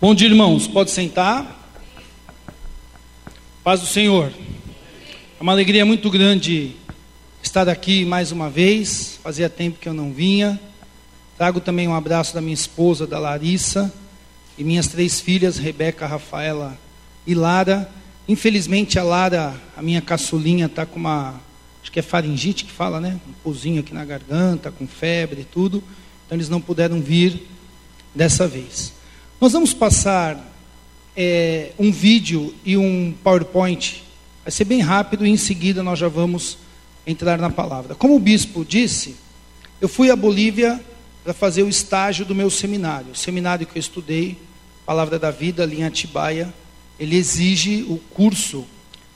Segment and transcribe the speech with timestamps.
[0.00, 0.66] Bom dia, irmãos.
[0.66, 1.76] Pode sentar.
[3.62, 4.32] Paz do Senhor.
[5.38, 6.74] É uma alegria muito grande
[7.42, 9.20] estar aqui mais uma vez.
[9.22, 10.58] Fazia tempo que eu não vinha.
[11.36, 13.92] Trago também um abraço da minha esposa, da Larissa,
[14.56, 16.78] e minhas três filhas, Rebeca, Rafaela
[17.26, 17.86] e Lara.
[18.26, 21.38] Infelizmente a Lara, a minha caçulinha, está com uma,
[21.82, 23.20] acho que é faringite que fala, né?
[23.28, 25.84] Um pozinho aqui na garganta, com febre e tudo.
[26.24, 27.46] Então eles não puderam vir
[28.14, 28.98] dessa vez.
[29.40, 30.38] Nós vamos passar
[31.16, 34.02] é, um vídeo e um PowerPoint.
[34.44, 36.58] Vai ser bem rápido e em seguida nós já vamos
[37.06, 37.94] entrar na palavra.
[37.94, 39.16] Como o bispo disse,
[39.80, 40.78] eu fui à Bolívia
[41.24, 43.12] para fazer o estágio do meu seminário.
[43.12, 44.36] O seminário que eu estudei,
[44.84, 46.52] Palavra da Vida, em Atibaia,
[46.98, 48.66] ele exige o curso.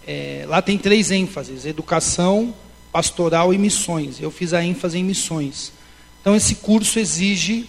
[0.06, 2.54] É, lá tem três ênfases: educação,
[2.90, 4.18] pastoral e missões.
[4.18, 5.70] Eu fiz a ênfase em missões.
[6.22, 7.68] Então, esse curso exige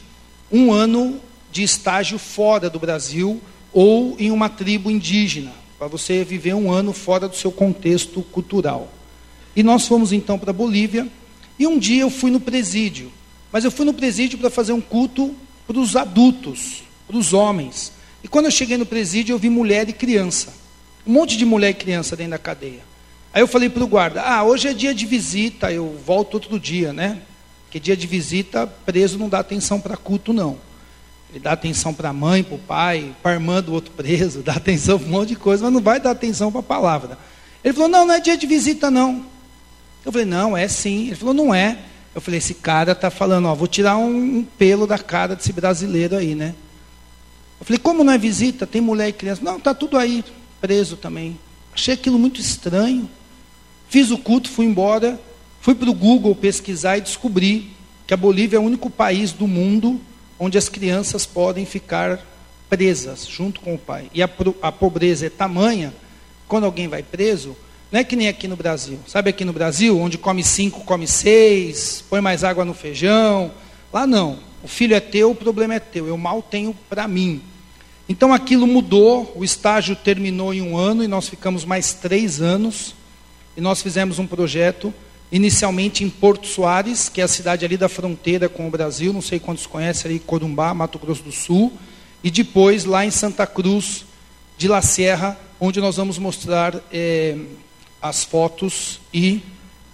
[0.49, 1.19] um ano
[1.55, 6.91] de estágio fora do Brasil ou em uma tribo indígena, para você viver um ano
[6.91, 8.91] fora do seu contexto cultural.
[9.55, 11.07] E nós fomos então para a Bolívia,
[11.57, 13.09] e um dia eu fui no presídio,
[13.53, 15.33] mas eu fui no presídio para fazer um culto
[15.65, 17.93] para os adultos, para os homens.
[18.21, 20.53] E quando eu cheguei no presídio, eu vi mulher e criança.
[21.07, 22.83] Um monte de mulher e criança dentro da cadeia.
[23.33, 26.59] Aí eu falei para o guarda: Ah, hoje é dia de visita, eu volto outro
[26.59, 27.21] dia, né?
[27.63, 30.57] Porque dia de visita, preso não dá atenção para culto, não.
[31.35, 34.39] Ele dá atenção para a mãe, para o pai, para a irmã do outro preso,
[34.41, 37.17] dá atenção para um monte de coisa, mas não vai dar atenção para a palavra.
[37.61, 39.25] Ele falou: Não, não é dia de visita, não.
[40.05, 41.07] Eu falei: Não, é sim.
[41.07, 41.77] Ele falou: Não é.
[42.15, 45.51] Eu falei: Esse cara está falando, ó, vou tirar um, um, pelo da cara desse
[45.51, 46.55] brasileiro aí, né?
[47.59, 48.65] Eu falei: Como não é visita?
[48.65, 49.41] Tem mulher e criança.
[49.43, 50.23] Não, está tudo aí,
[50.61, 51.37] preso também.
[51.73, 53.09] Achei aquilo muito estranho.
[53.89, 55.19] Fiz o culto, fui embora.
[55.59, 57.73] Fui para o Google pesquisar e descobri
[58.07, 59.99] que a Bolívia é o único país do mundo
[60.39, 62.19] onde as crianças podem ficar
[62.69, 64.09] presas junto com o pai.
[64.13, 64.29] E a,
[64.61, 65.93] a pobreza é tamanha,
[66.47, 67.55] quando alguém vai preso,
[67.91, 68.99] não é que nem aqui no Brasil.
[69.07, 73.51] Sabe aqui no Brasil, onde come cinco, come seis, põe mais água no feijão.
[73.93, 74.39] Lá não.
[74.63, 76.07] O filho é teu, o problema é teu.
[76.07, 77.41] Eu mal tenho para mim.
[78.07, 82.93] Então aquilo mudou, o estágio terminou em um ano e nós ficamos mais três anos.
[83.55, 84.93] E nós fizemos um projeto
[85.35, 89.21] inicialmente em Porto Soares, que é a cidade ali da fronteira com o Brasil, não
[89.21, 91.73] sei quantos conhecem ali, Corumbá, Mato Grosso do Sul,
[92.23, 94.05] e depois lá em Santa Cruz
[94.57, 97.37] de La Sierra, onde nós vamos mostrar é,
[98.01, 99.41] as fotos e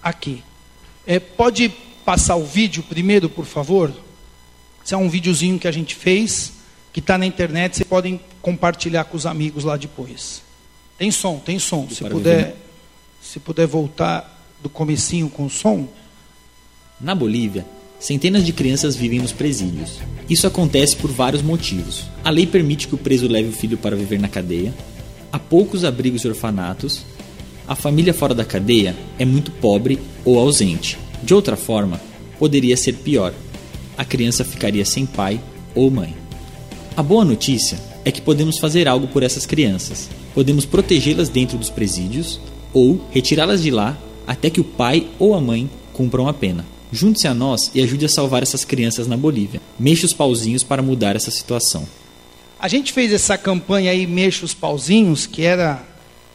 [0.04, 0.44] aqui.
[1.08, 1.70] É, pode
[2.06, 3.92] passar o vídeo primeiro, por favor?
[4.86, 6.54] Esse é um videozinho que a gente fez,
[6.94, 10.44] que está na internet, vocês podem compartilhar com os amigos lá depois.
[11.00, 11.90] Tem som, tem som.
[11.90, 12.56] Se puder,
[13.20, 15.88] se puder voltar do comecinho com som?
[17.00, 17.66] Na Bolívia,
[18.00, 20.00] centenas de crianças vivem nos presídios.
[20.30, 22.06] Isso acontece por vários motivos.
[22.24, 24.74] A lei permite que o preso leve o filho para viver na cadeia,
[25.32, 27.04] há poucos abrigos e orfanatos,
[27.68, 30.98] a família fora da cadeia é muito pobre ou ausente.
[31.24, 32.02] De outra forma,
[32.38, 33.34] poderia ser pior.
[33.98, 35.40] A criança ficaria sem pai
[35.74, 36.16] ou mãe.
[36.98, 40.10] A boa notícia é que podemos fazer algo por essas crianças.
[40.34, 42.40] Podemos protegê-las dentro dos presídios
[42.74, 46.66] ou retirá-las de lá até que o pai ou a mãe cumpram a pena.
[46.92, 49.62] Junte-se a nós e ajude a salvar essas crianças na Bolívia.
[49.80, 51.88] Mexa os pauzinhos para mudar essa situação.
[52.60, 55.82] A gente fez essa campanha aí, Mexa os pauzinhos, que era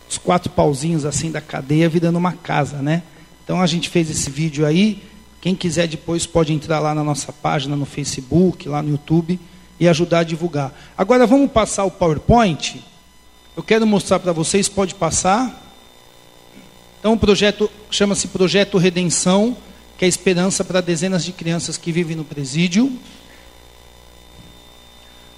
[0.09, 3.03] os quatro pauzinhos assim da cadeia virando uma casa, né?
[3.45, 5.03] Então a gente fez esse vídeo aí.
[5.41, 9.39] Quem quiser depois pode entrar lá na nossa página no Facebook, lá no YouTube
[9.79, 10.73] e ajudar a divulgar.
[10.97, 12.83] Agora vamos passar o PowerPoint.
[13.57, 15.66] Eu quero mostrar para vocês, pode passar.
[17.07, 19.57] Então o projeto chama-se Projeto Redenção,
[19.97, 22.93] que é esperança para dezenas de crianças que vivem no presídio.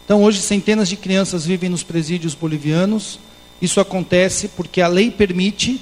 [0.03, 3.21] Então hoje centenas de crianças vivem nos presídios bolivianos.
[3.61, 5.79] Isso acontece porque a lei permite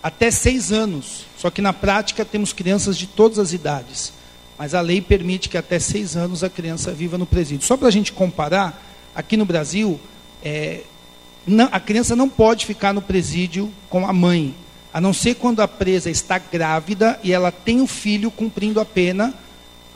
[0.00, 1.24] até seis anos.
[1.36, 4.12] Só que na prática temos crianças de todas as idades.
[4.56, 7.66] Mas a lei permite que até seis anos a criança viva no presídio.
[7.66, 8.80] Só para a gente comparar,
[9.12, 9.98] aqui no Brasil,
[10.44, 10.82] é,
[11.44, 14.54] não, a criança não pode ficar no presídio com a mãe
[14.94, 18.84] a não ser quando a presa está grávida e ela tem o filho cumprindo a
[18.84, 19.34] pena,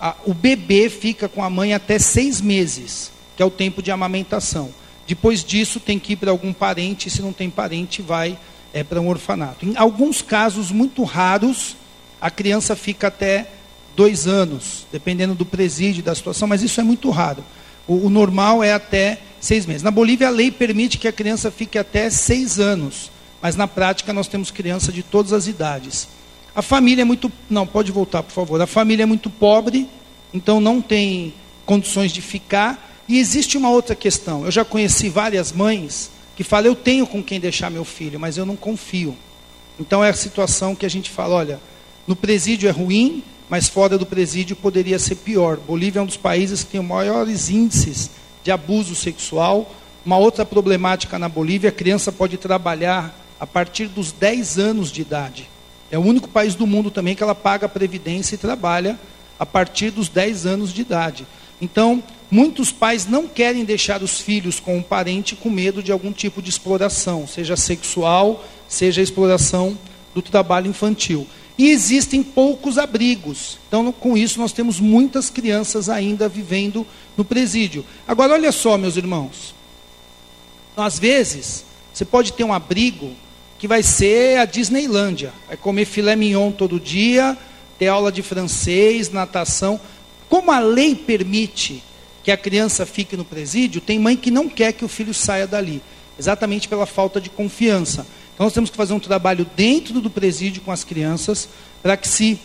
[0.01, 3.93] a, o bebê fica com a mãe até seis meses, que é o tempo de
[3.93, 4.71] amamentação.
[5.07, 8.37] Depois disso, tem que ir para algum parente, se não tem parente, vai
[8.75, 9.65] é, para um orfanato.
[9.65, 11.77] Em alguns casos muito raros,
[12.21, 13.49] a criança fica até
[13.95, 17.45] dois anos, dependendo do presídio, da situação, mas isso é muito raro.
[17.87, 19.85] O, o normal é até seis meses.
[19.85, 24.13] Na Bolívia, a lei permite que a criança fique até seis anos mas na prática
[24.13, 26.09] nós temos criança de todas as idades.
[26.55, 27.31] A família é muito.
[27.49, 28.61] Não, pode voltar, por favor.
[28.61, 29.89] A família é muito pobre,
[30.35, 31.33] então não tem
[31.65, 32.87] condições de ficar.
[33.09, 34.45] E existe uma outra questão.
[34.45, 38.37] Eu já conheci várias mães que falam: eu tenho com quem deixar meu filho, mas
[38.37, 39.17] eu não confio.
[39.79, 41.61] Então é a situação que a gente fala: olha,
[42.07, 45.59] no presídio é ruim, mas fora do presídio poderia ser pior.
[45.59, 48.11] Bolívia é um dos países que tem os maiores índices
[48.43, 49.73] de abuso sexual.
[50.05, 55.01] Uma outra problemática na Bolívia: a criança pode trabalhar a partir dos 10 anos de
[55.01, 55.49] idade.
[55.91, 58.99] É o único país do mundo também que ela paga a previdência e trabalha
[59.39, 61.27] a partir dos 10 anos de idade.
[61.61, 66.13] Então, muitos pais não querem deixar os filhos com um parente com medo de algum
[66.13, 69.79] tipo de exploração, seja sexual, seja exploração
[70.15, 71.27] do trabalho infantil.
[71.57, 73.59] E existem poucos abrigos.
[73.67, 76.87] Então, com isso, nós temos muitas crianças ainda vivendo
[77.17, 77.85] no presídio.
[78.07, 79.55] Agora, olha só, meus irmãos.
[80.77, 83.11] Às vezes, você pode ter um abrigo
[83.59, 85.33] que vai ser a Disneylândia.
[85.49, 87.37] Vai comer filé mignon todo dia,
[87.79, 89.81] ter aula de francês, natação.
[90.29, 91.83] Como a lei permite
[92.23, 95.47] que a criança fique no presídio, tem mãe que não quer que o filho saia
[95.47, 95.83] dali,
[96.19, 98.07] exatamente pela falta de confiança.
[98.35, 101.49] Então nós temos que fazer um trabalho dentro do presídio com as crianças,
[101.83, 102.39] para que se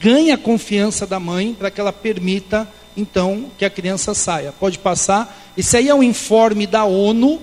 [0.00, 4.52] ganhe a confiança da mãe, para que ela permita, então, que a criança saia.
[4.52, 5.52] Pode passar.
[5.56, 7.40] Esse aí é um informe da ONU,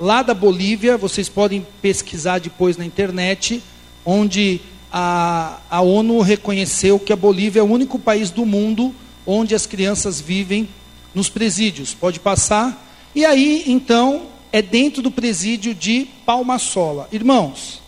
[0.00, 3.62] lá da Bolívia, vocês podem pesquisar depois na internet,
[4.04, 4.60] onde
[4.90, 8.94] a, a ONU reconheceu que a Bolívia é o único país do mundo
[9.26, 10.66] onde as crianças vivem
[11.14, 11.92] nos presídios.
[11.92, 12.88] Pode passar.
[13.14, 17.06] E aí, então, é dentro do presídio de Palmasola.
[17.12, 17.82] Irmãos,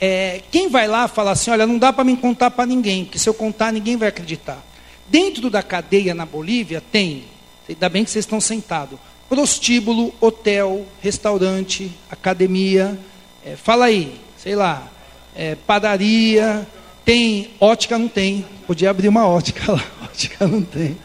[0.00, 3.18] é, quem vai lá fala assim: olha, não dá para me contar para ninguém, porque
[3.18, 4.64] se eu contar, ninguém vai acreditar.
[5.08, 7.24] Dentro da cadeia na Bolívia tem,
[7.68, 12.98] ainda bem que vocês estão sentados, prostíbulo, hotel, restaurante, academia,
[13.44, 14.90] é, fala aí, sei lá,
[15.34, 16.66] é, padaria,
[17.04, 18.44] tem ótica, não tem.
[18.66, 20.96] Podia abrir uma ótica lá, ótica não tem.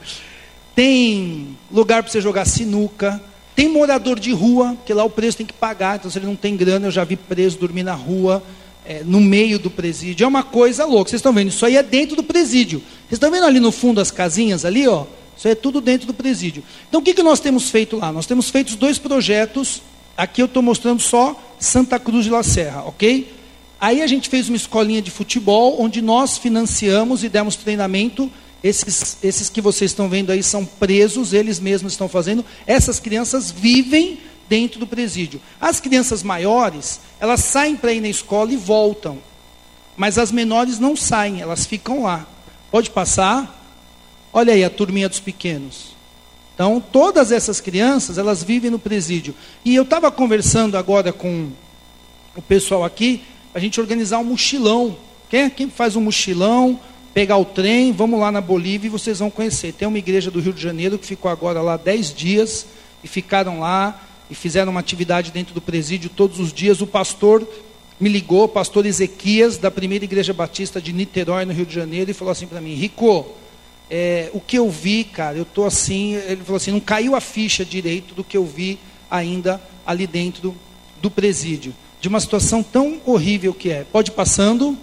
[0.76, 3.22] Tem lugar para você jogar sinuca.
[3.56, 6.36] Tem morador de rua, que lá o preso tem que pagar, então se ele não
[6.36, 8.42] tem grana, eu já vi preso dormir na rua,
[8.86, 10.24] é, no meio do presídio.
[10.24, 11.10] É uma coisa louca.
[11.10, 11.50] Vocês estão vendo?
[11.50, 12.80] Isso aí é dentro do presídio.
[12.80, 15.06] Vocês estão vendo ali no fundo as casinhas ali, ó?
[15.42, 16.64] Isso é tudo dentro do presídio.
[16.88, 18.12] Então o que, que nós temos feito lá?
[18.12, 19.82] Nós temos feito dois projetos.
[20.16, 23.34] Aqui eu estou mostrando só Santa Cruz de la Serra, ok?
[23.80, 28.32] Aí a gente fez uma escolinha de futebol, onde nós financiamos e demos treinamento.
[28.64, 32.46] Esses, esses que vocês estão vendo aí são presos, eles mesmos estão fazendo.
[32.68, 35.42] Essas crianças vivem dentro do presídio.
[35.60, 39.18] As crianças maiores, elas saem para ir na escola e voltam.
[39.98, 42.28] Mas as menores não saem, elas ficam lá.
[42.70, 43.58] Pode passar?
[44.34, 45.96] Olha aí a turminha dos pequenos.
[46.54, 49.34] Então, todas essas crianças, elas vivem no presídio.
[49.66, 51.50] E eu estava conversando agora com
[52.36, 53.24] o pessoal aqui,
[53.54, 54.96] a gente organizar um mochilão.
[55.30, 56.80] Quem, quem faz um mochilão,
[57.14, 59.74] pegar o trem, vamos lá na Bolívia e vocês vão conhecer.
[59.74, 62.66] Tem uma igreja do Rio de Janeiro que ficou agora lá 10 dias
[63.04, 66.80] e ficaram lá e fizeram uma atividade dentro do presídio todos os dias.
[66.80, 67.46] O pastor
[68.00, 72.12] me ligou, o pastor Ezequias, da primeira igreja batista de Niterói, no Rio de Janeiro,
[72.12, 73.26] e falou assim para mim: Rico,
[73.92, 76.16] é, o que eu vi, cara, eu estou assim.
[76.16, 78.80] Ele falou assim: não caiu a ficha direito do que eu vi
[79.10, 80.56] ainda ali dentro
[81.02, 83.84] do presídio de uma situação tão horrível que é.
[83.84, 84.76] Pode ir passando.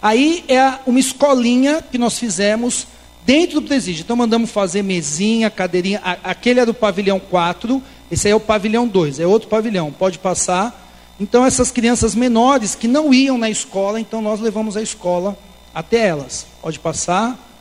[0.00, 2.86] Aí é uma escolinha que nós fizemos
[3.26, 4.02] dentro do presídio.
[4.02, 6.00] Então mandamos fazer mesinha, cadeirinha.
[6.22, 9.90] Aquele é do pavilhão 4, esse aí é o pavilhão 2, é outro pavilhão.
[9.90, 10.78] Pode passar.
[11.18, 15.36] Então essas crianças menores que não iam na escola, então nós levamos a escola
[15.74, 16.46] até elas.
[16.60, 17.51] Pode passar.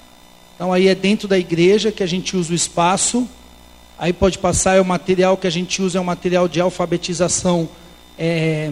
[0.61, 3.27] Então aí é dentro da igreja que a gente usa o espaço.
[3.97, 7.67] Aí pode passar, é o material que a gente usa, é um material de alfabetização
[8.15, 8.71] é,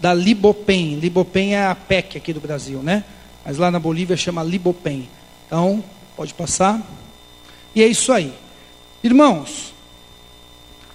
[0.00, 0.96] da Libopen.
[0.96, 3.04] Libopen é a PEC aqui do Brasil, né?
[3.44, 5.08] Mas lá na Bolívia chama Libopen.
[5.46, 5.84] Então,
[6.16, 6.82] pode passar.
[7.76, 8.34] E é isso aí.
[9.00, 9.72] Irmãos,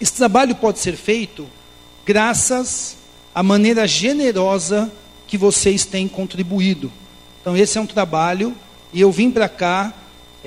[0.01, 1.47] esse trabalho pode ser feito
[2.05, 2.97] graças
[3.33, 4.91] à maneira generosa
[5.27, 6.91] que vocês têm contribuído.
[7.39, 8.53] Então, esse é um trabalho,
[8.91, 9.93] e eu vim para cá.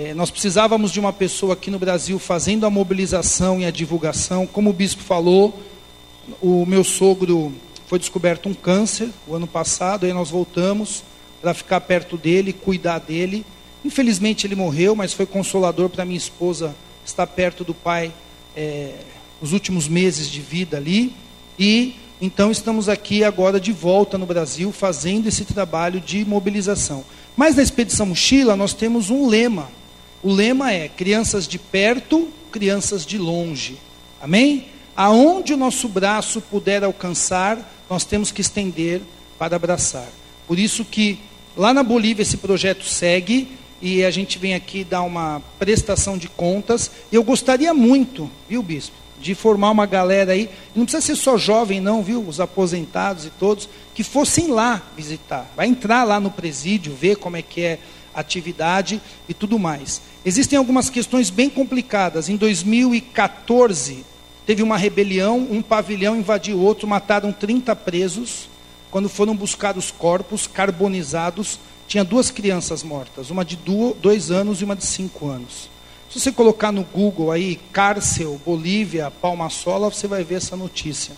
[0.00, 4.46] É, nós precisávamos de uma pessoa aqui no Brasil fazendo a mobilização e a divulgação,
[4.46, 5.60] como o bispo falou
[6.40, 7.52] o meu sogro
[7.88, 11.02] foi descoberto um câncer o ano passado, aí nós voltamos
[11.40, 13.44] para ficar perto dele, cuidar dele.
[13.84, 18.12] Infelizmente ele morreu, mas foi consolador para minha esposa estar perto do pai
[18.56, 18.94] é,
[19.40, 21.12] os últimos meses de vida ali.
[21.58, 27.04] E então estamos aqui agora de volta no Brasil fazendo esse trabalho de mobilização.
[27.36, 29.76] Mas na expedição mochila nós temos um lema.
[30.22, 33.78] O lema é crianças de perto, crianças de longe.
[34.20, 34.66] Amém?
[34.98, 37.56] aonde o nosso braço puder alcançar,
[37.88, 39.00] nós temos que estender
[39.38, 40.08] para abraçar.
[40.44, 41.20] Por isso que
[41.56, 43.46] lá na Bolívia esse projeto segue
[43.80, 46.90] e a gente vem aqui dar uma prestação de contas.
[47.12, 51.80] Eu gostaria muito, viu, bispo, de formar uma galera aí, não precisa ser só jovem
[51.80, 55.48] não, viu, os aposentados e todos, que fossem lá visitar.
[55.54, 57.78] Vai entrar lá no presídio, ver como é que é
[58.12, 60.02] a atividade e tudo mais.
[60.24, 62.28] Existem algumas questões bem complicadas.
[62.28, 64.04] Em 2014,
[64.46, 68.48] teve uma rebelião, um pavilhão invadiu outro, mataram 30 presos.
[68.90, 73.58] Quando foram buscar os corpos carbonizados, tinha duas crianças mortas, uma de
[74.00, 75.70] dois anos e uma de cinco anos.
[76.10, 81.14] Se você colocar no Google aí, Cárcel, Bolívia, Palmasola, você vai ver essa notícia.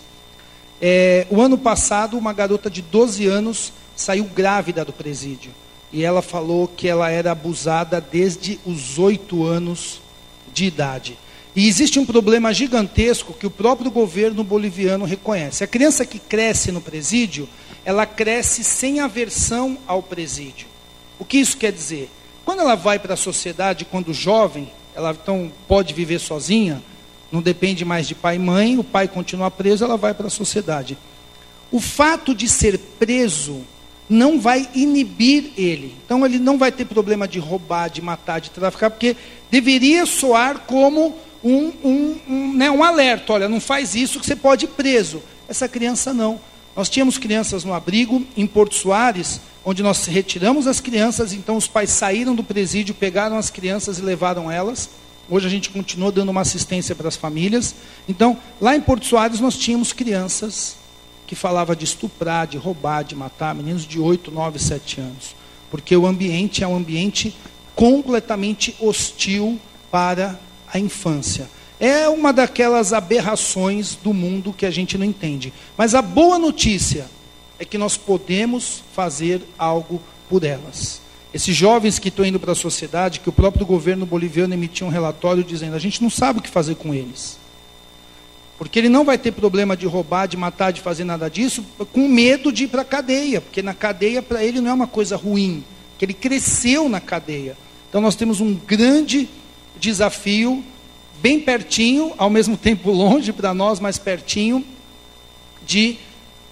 [0.81, 5.51] É, o ano passado, uma garota de 12 anos saiu grávida do presídio.
[5.93, 10.01] E ela falou que ela era abusada desde os oito anos
[10.53, 11.17] de idade.
[11.55, 15.63] E existe um problema gigantesco que o próprio governo boliviano reconhece.
[15.63, 17.47] A criança que cresce no presídio,
[17.83, 20.67] ela cresce sem aversão ao presídio.
[21.19, 22.09] O que isso quer dizer?
[22.45, 26.81] Quando ela vai para a sociedade, quando jovem, ela então pode viver sozinha,
[27.31, 30.31] não depende mais de pai e mãe, o pai continua preso, ela vai para a
[30.31, 30.97] sociedade.
[31.69, 33.61] O fato de ser preso
[34.09, 35.95] não vai inibir ele.
[36.05, 39.15] Então ele não vai ter problema de roubar, de matar, de traficar, porque
[39.49, 44.35] deveria soar como um, um, um, né, um alerta: olha, não faz isso que você
[44.35, 45.21] pode ir preso.
[45.47, 46.39] Essa criança não.
[46.75, 51.67] Nós tínhamos crianças no abrigo em Porto Soares, onde nós retiramos as crianças, então os
[51.67, 54.89] pais saíram do presídio, pegaram as crianças e levaram elas.
[55.29, 57.75] Hoje a gente continua dando uma assistência para as famílias.
[58.07, 60.80] Então, lá em Porto Soares nós tínhamos crianças
[61.31, 65.33] que falavam de estuprar, de roubar, de matar, meninos de 8, 9, 7 anos.
[65.69, 67.33] Porque o ambiente é um ambiente
[67.73, 69.57] completamente hostil
[69.89, 71.49] para a infância.
[71.79, 75.53] É uma daquelas aberrações do mundo que a gente não entende.
[75.77, 77.07] Mas a boa notícia
[77.57, 80.99] é que nós podemos fazer algo por elas.
[81.33, 84.89] Esses jovens que estão indo para a sociedade, que o próprio governo boliviano emitiu um
[84.89, 87.39] relatório dizendo: a gente não sabe o que fazer com eles.
[88.61, 92.07] Porque ele não vai ter problema de roubar, de matar, de fazer nada disso, com
[92.07, 93.41] medo de ir para a cadeia.
[93.41, 95.63] Porque na cadeia, para ele, não é uma coisa ruim.
[95.97, 97.57] Que ele cresceu na cadeia.
[97.89, 99.27] Então nós temos um grande
[99.79, 100.63] desafio
[101.23, 104.63] bem pertinho, ao mesmo tempo longe para nós, mas pertinho,
[105.65, 105.97] de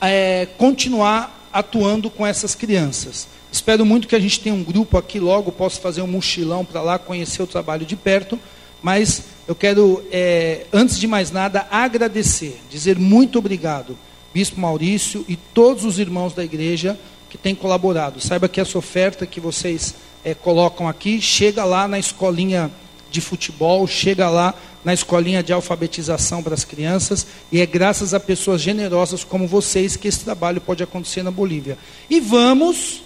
[0.01, 3.27] é, continuar atuando com essas crianças.
[3.51, 6.81] Espero muito que a gente tenha um grupo aqui logo, possa fazer um mochilão para
[6.81, 8.39] lá, conhecer o trabalho de perto,
[8.81, 13.97] mas eu quero, é, antes de mais nada, agradecer, dizer muito obrigado,
[14.31, 16.95] Bispo Maurício e todos os irmãos da igreja
[17.31, 18.21] que têm colaborado.
[18.21, 22.69] Saiba que essa oferta que vocês é, colocam aqui chega lá na escolinha
[23.09, 24.53] de futebol, chega lá
[24.85, 29.95] na escolinha de alfabetização para as crianças, e é graças a pessoas generosas como vocês
[29.95, 31.75] que esse trabalho pode acontecer na Bolívia.
[32.07, 33.01] E vamos,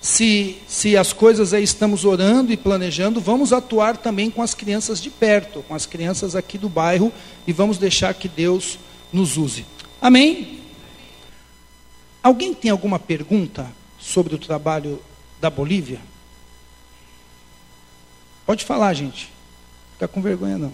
[0.00, 5.00] se, se as coisas aí estamos orando e planejando, vamos atuar também com as crianças
[5.00, 7.12] de perto, com as crianças aqui do bairro,
[7.46, 8.78] e vamos deixar que Deus
[9.12, 9.66] nos use.
[10.00, 10.60] Amém?
[12.22, 13.66] Alguém tem alguma pergunta
[13.98, 15.00] sobre o trabalho
[15.40, 16.00] da Bolívia?
[18.46, 19.30] Pode falar, gente.
[19.94, 20.72] Fica com vergonha não.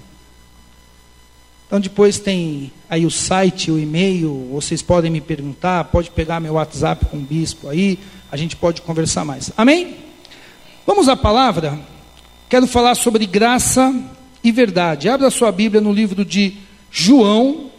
[1.67, 6.55] Então depois tem aí o site, o e-mail, vocês podem me perguntar, pode pegar meu
[6.55, 7.99] WhatsApp com o bispo aí,
[8.35, 9.53] a gente pode conversar mais.
[9.57, 9.97] Amém?
[10.85, 11.79] Vamos à palavra?
[12.49, 13.95] Quero falar sobre graça
[14.43, 15.09] e verdade.
[15.09, 16.59] Abra sua Bíblia no livro de
[16.91, 17.71] João,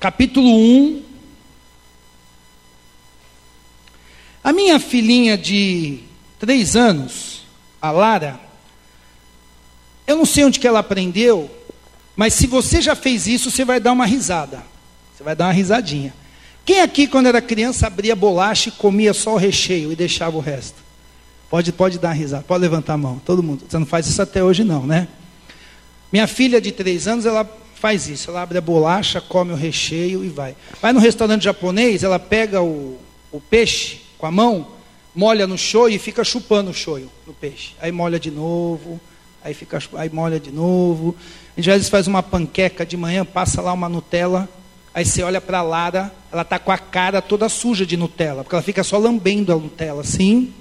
[0.00, 1.02] capítulo 1.
[4.42, 6.00] A minha filhinha de
[6.38, 7.42] três anos,
[7.82, 8.40] a Lara,
[10.06, 11.50] eu não sei onde que ela aprendeu,
[12.16, 14.64] mas se você já fez isso, você vai dar uma risada.
[15.14, 16.14] Você vai dar uma risadinha.
[16.64, 20.40] Quem aqui, quando era criança, abria bolacha e comia só o recheio e deixava o
[20.40, 20.76] resto?
[21.48, 23.64] Pode, pode dar risada, pode levantar a mão, todo mundo.
[23.68, 25.08] Você não faz isso até hoje, não, né?
[26.12, 28.30] Minha filha de três anos, ela faz isso.
[28.30, 30.54] Ela abre a bolacha, come o recheio e vai.
[30.80, 32.98] Vai no restaurante japonês, ela pega o,
[33.32, 34.68] o peixe com a mão,
[35.14, 37.74] molha no shoyu e fica chupando o shoyu no peixe.
[37.80, 39.00] Aí molha de novo,
[39.42, 41.16] aí fica aí molha de novo.
[41.56, 44.48] A gente às vezes faz uma panqueca de manhã, passa lá uma Nutella,
[44.94, 48.54] aí você olha para Lara, ela tá com a cara toda suja de Nutella, porque
[48.54, 50.52] ela fica só lambendo a Nutella assim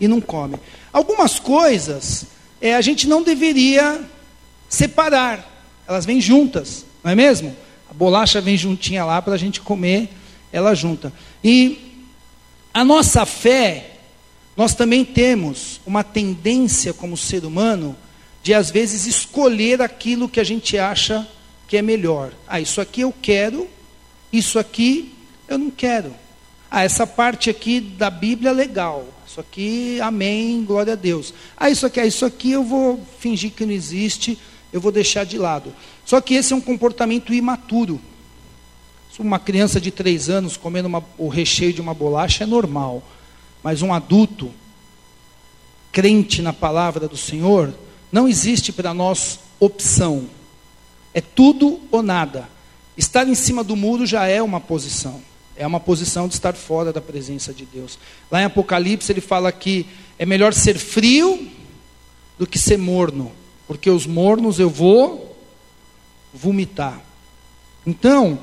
[0.00, 0.56] e não come.
[0.92, 2.26] Algumas coisas
[2.60, 4.00] é, a gente não deveria
[4.68, 5.46] separar,
[5.86, 7.56] elas vêm juntas, não é mesmo?
[7.90, 10.10] A bolacha vem juntinha lá para a gente comer
[10.52, 11.12] ela junta.
[11.42, 12.06] E
[12.72, 13.98] a nossa fé
[14.58, 17.96] nós também temos uma tendência como ser humano
[18.42, 21.24] de às vezes escolher aquilo que a gente acha
[21.68, 22.32] que é melhor.
[22.44, 23.68] Ah, isso aqui eu quero,
[24.32, 25.14] isso aqui
[25.48, 26.14] eu não quero.
[26.70, 31.32] Ah, essa parte aqui da Bíblia é legal, Isso aqui, amém, glória a Deus.
[31.56, 34.38] Ah, isso aqui, ah, isso aqui eu vou fingir que não existe,
[34.72, 35.72] eu vou deixar de lado.
[36.04, 38.00] Só que esse é um comportamento imaturo.
[39.18, 43.02] Uma criança de três anos comendo uma, o recheio de uma bolacha é normal.
[43.62, 44.52] Mas um adulto,
[45.90, 47.74] crente na palavra do Senhor,
[48.12, 50.28] não existe para nós opção.
[51.12, 52.48] É tudo ou nada.
[52.98, 55.22] Estar em cima do muro já é uma posição.
[55.56, 57.96] É uma posição de estar fora da presença de Deus.
[58.28, 59.86] Lá em Apocalipse ele fala que
[60.18, 61.48] é melhor ser frio
[62.36, 63.30] do que ser morno,
[63.68, 65.36] porque os mornos eu vou
[66.34, 67.00] vomitar.
[67.86, 68.40] Então,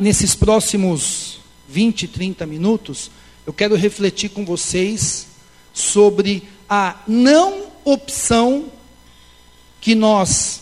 [0.00, 1.38] nesses próximos
[1.68, 3.10] 20, 30 minutos,
[3.46, 5.26] eu quero refletir com vocês
[5.72, 8.66] sobre a não opção
[9.80, 10.60] que nós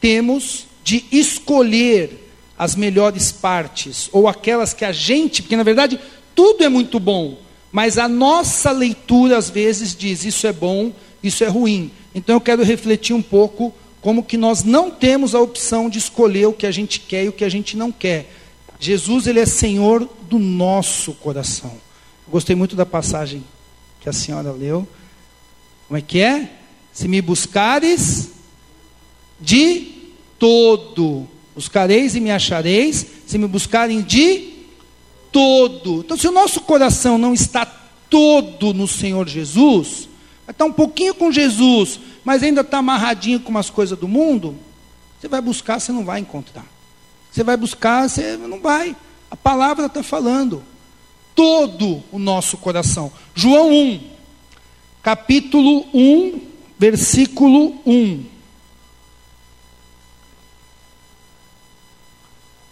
[0.00, 5.98] temos de escolher as melhores partes, ou aquelas que a gente, porque na verdade
[6.32, 7.40] tudo é muito bom,
[7.72, 10.92] mas a nossa leitura às vezes diz isso é bom,
[11.24, 11.90] isso é ruim.
[12.14, 16.46] Então eu quero refletir um pouco como que nós não temos a opção de escolher
[16.46, 18.32] o que a gente quer e o que a gente não quer.
[18.78, 21.72] Jesus ele é Senhor do nosso coração.
[22.28, 23.42] gostei muito da passagem
[24.00, 24.86] que a senhora leu.
[25.88, 26.48] Como é que é?
[26.92, 28.30] Se me buscares
[29.40, 29.95] de
[30.38, 34.52] todo Buscareis e me achareis, se me buscarem de
[35.32, 36.00] todo.
[36.00, 37.64] Então, se o nosso coração não está
[38.10, 40.06] todo no Senhor Jesus,
[40.46, 44.54] estar um pouquinho com Jesus, mas ainda está amarradinho com umas coisas do mundo,
[45.18, 46.66] você vai buscar, você não vai encontrar.
[47.32, 48.94] Você vai buscar, você não vai.
[49.30, 50.62] A palavra está falando.
[51.34, 53.10] Todo o nosso coração.
[53.34, 54.00] João 1,
[55.02, 56.38] capítulo 1,
[56.78, 58.35] versículo 1.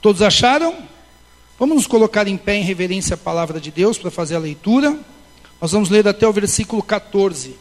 [0.04, 0.76] Todos acharam?
[1.58, 4.98] Vamos nos colocar em pé em reverência à palavra de Deus para fazer a leitura.
[5.58, 7.56] Nós vamos ler até o versículo 14.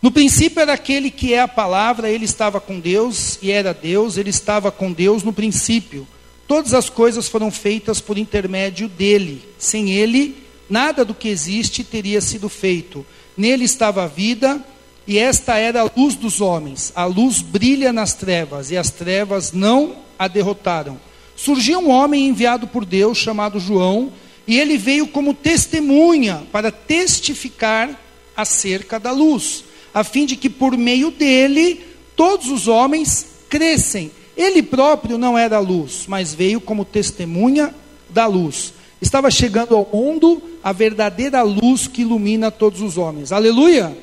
[0.00, 4.16] No princípio era aquele que é a palavra, ele estava com Deus e era Deus,
[4.16, 6.08] ele estava com Deus no princípio.
[6.48, 9.46] Todas as coisas foram feitas por intermédio dele.
[9.58, 13.04] Sem ele, nada do que existe teria sido feito.
[13.36, 14.64] Nele estava a vida,
[15.06, 16.92] e esta era a luz dos homens.
[16.94, 21.00] A luz brilha nas trevas, e as trevas não a derrotaram.
[21.34, 24.12] Surgiu um homem enviado por Deus, chamado João,
[24.46, 27.98] e ele veio como testemunha para testificar
[28.36, 31.80] acerca da luz, a fim de que por meio dele
[32.16, 34.10] todos os homens crescem.
[34.36, 37.74] Ele próprio não era a luz, mas veio como testemunha
[38.08, 38.74] da luz.
[39.00, 43.32] Estava chegando ao mundo a verdadeira luz que ilumina todos os homens.
[43.32, 43.96] Aleluia!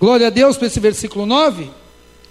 [0.00, 1.68] Glória a Deus para esse versículo 9.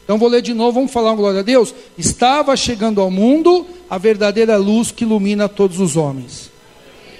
[0.03, 1.73] Então vou ler de novo, vamos falar um glória a Deus.
[1.95, 6.49] Estava chegando ao mundo a verdadeira luz que ilumina todos os homens.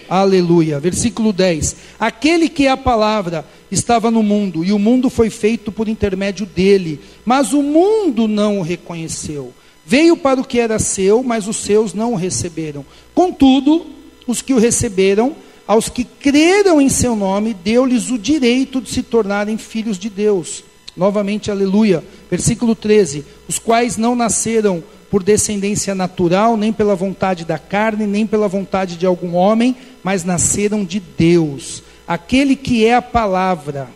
[0.10, 0.80] Aleluia.
[0.80, 1.76] Versículo 10.
[2.00, 6.48] Aquele que é a palavra estava no mundo, e o mundo foi feito por intermédio
[6.48, 9.54] dele, mas o mundo não o reconheceu.
[9.86, 12.84] Veio para o que era seu, mas os seus não o receberam.
[13.14, 13.86] Contudo,
[14.26, 15.36] os que o receberam,
[15.70, 20.64] aos que creram em seu nome, deu-lhes o direito de se tornarem filhos de Deus.
[20.98, 22.04] Novamente, aleluia.
[22.28, 28.26] Versículo 13: Os quais não nasceram por descendência natural, nem pela vontade da carne, nem
[28.26, 31.84] pela vontade de algum homem, mas nasceram de Deus.
[32.08, 33.90] Aquele que é a palavra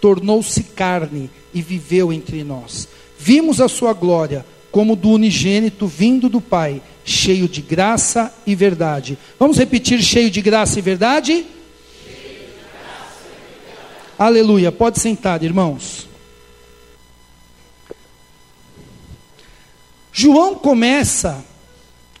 [0.00, 2.88] tornou-se carne e viveu entre nós.
[3.18, 9.18] Vimos a sua glória como do unigênito vindo do Pai cheio de graça e verdade.
[9.38, 11.32] Vamos repetir: cheio de graça e verdade?
[11.32, 11.46] Graça
[12.06, 13.86] e verdade.
[14.18, 14.72] Aleluia.
[14.72, 16.08] Pode sentar, irmãos.
[20.10, 21.44] João começa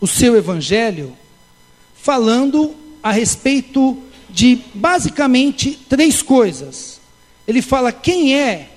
[0.00, 1.16] o seu evangelho
[1.94, 7.00] falando a respeito de basicamente três coisas.
[7.46, 8.70] Ele fala quem é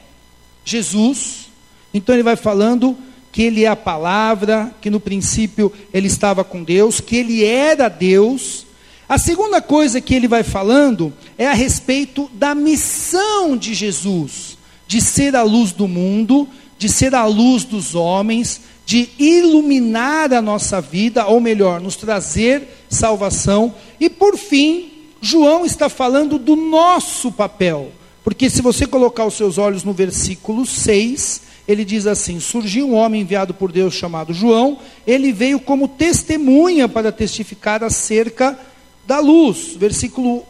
[0.63, 1.49] Jesus,
[1.93, 2.97] então ele vai falando
[3.35, 7.89] que ele é a palavra, que no princípio ele estava com Deus, que ele era
[7.89, 8.65] Deus.
[9.09, 15.01] A segunda coisa que ele vai falando é a respeito da missão de Jesus, de
[15.01, 16.47] ser a luz do mundo,
[16.79, 22.85] de ser a luz dos homens, de iluminar a nossa vida, ou melhor, nos trazer
[22.89, 23.75] salvação.
[23.99, 27.91] E por fim, João está falando do nosso papel.
[28.23, 32.93] Porque se você colocar os seus olhos no versículo 6, ele diz assim: Surgiu um
[32.93, 38.57] homem enviado por Deus chamado João, ele veio como testemunha para testificar acerca
[39.05, 39.75] da luz.
[39.75, 40.45] Versículo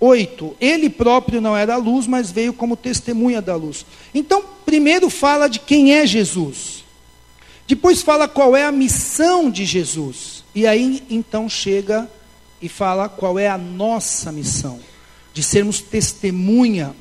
[0.00, 0.56] 8.
[0.60, 3.84] Ele próprio não era a luz, mas veio como testemunha da luz.
[4.14, 6.84] Então, primeiro fala de quem é Jesus.
[7.68, 10.42] Depois fala qual é a missão de Jesus.
[10.54, 12.10] E aí então chega
[12.60, 14.80] e fala qual é a nossa missão:
[15.32, 16.94] de sermos testemunha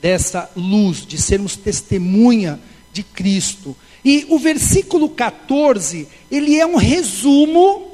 [0.00, 2.58] dessa luz, de sermos testemunha
[2.94, 3.76] de Cristo.
[4.02, 7.90] E o versículo 14, ele é um resumo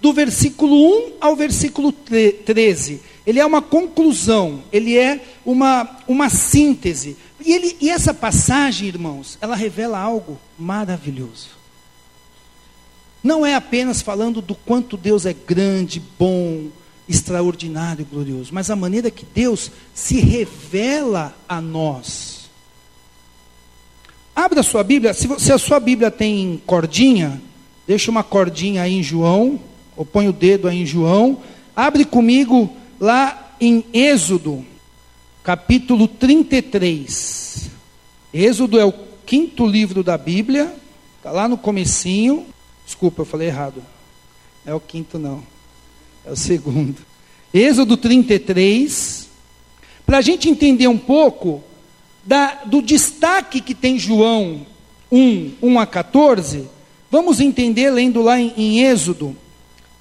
[0.00, 3.00] do versículo 1 ao versículo 13.
[3.26, 7.16] Ele é uma conclusão, ele é uma, uma síntese.
[7.44, 11.50] E, ele, e essa passagem, irmãos, ela revela algo maravilhoso.
[13.22, 16.68] Não é apenas falando do quanto Deus é grande, bom,
[17.08, 22.37] extraordinário, glorioso, mas a maneira que Deus se revela a nós.
[24.38, 27.42] Abra sua Bíblia, se, se a sua Bíblia tem cordinha,
[27.88, 29.58] deixa uma cordinha aí em João,
[29.96, 31.38] ou põe o dedo aí em João,
[31.74, 32.70] abre comigo
[33.00, 34.64] lá em Êxodo,
[35.42, 37.68] capítulo 33.
[38.32, 38.94] Êxodo é o
[39.26, 40.72] quinto livro da Bíblia,
[41.16, 42.46] está lá no comecinho.
[42.86, 43.82] Desculpa, eu falei errado.
[44.64, 45.42] É o quinto, não.
[46.24, 46.98] É o segundo.
[47.52, 49.30] Êxodo 33.
[50.06, 51.60] Para a gente entender um pouco
[52.28, 54.66] da, do destaque que tem João
[55.10, 56.68] 1, 1 a 14,
[57.10, 59.34] vamos entender lendo lá em, em Êxodo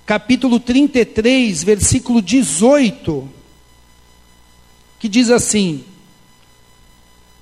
[0.06, 3.30] capítulo 33, versículo 18,
[5.00, 5.86] que diz assim: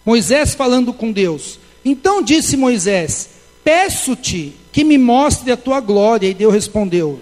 [0.06, 1.60] Moisés falando com Deus.
[1.84, 3.32] Então disse Moisés:
[3.64, 6.28] Peço-te que me mostre a tua glória.
[6.28, 7.20] E Deus respondeu: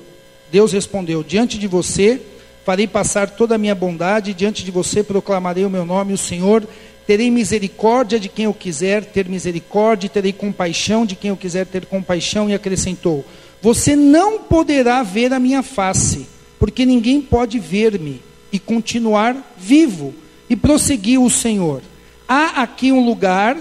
[0.52, 2.22] Deus respondeu: Diante de você
[2.66, 6.68] farei passar toda a minha bondade, diante de você proclamarei o meu nome, o Senhor.
[7.06, 11.66] Terei misericórdia de quem eu quiser ter misericórdia, e terei compaixão de quem eu quiser
[11.66, 12.50] ter compaixão.
[12.50, 13.26] E acrescentou:
[13.64, 16.28] você não poderá ver a minha face,
[16.60, 20.14] porque ninguém pode ver-me e continuar vivo.
[20.50, 21.82] E prosseguiu o Senhor:
[22.28, 23.58] Há aqui um lugar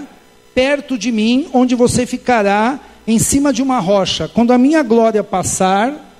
[0.53, 4.27] perto de mim onde você ficará em cima de uma rocha.
[4.27, 6.13] Quando a minha glória passar,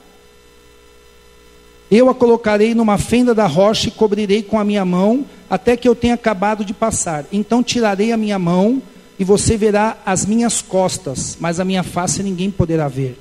[1.92, 5.88] eu a colocarei numa fenda da rocha e cobrirei com a minha mão, até que
[5.88, 7.28] eu tenha acabado de passar.
[7.32, 8.82] Então tirarei a minha mão
[9.20, 13.20] e você verá as minhas costas, mas a minha face ninguém poderá ver.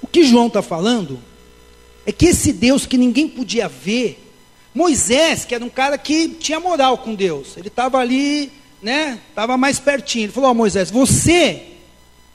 [0.00, 1.18] O que João está falando
[2.06, 4.24] é que esse Deus que ninguém podia ver,
[4.72, 9.18] Moisés, que era um cara que tinha moral com Deus, ele estava ali, né?
[9.30, 10.26] Estava mais pertinho.
[10.26, 11.64] Ele falou: oh, Moisés, você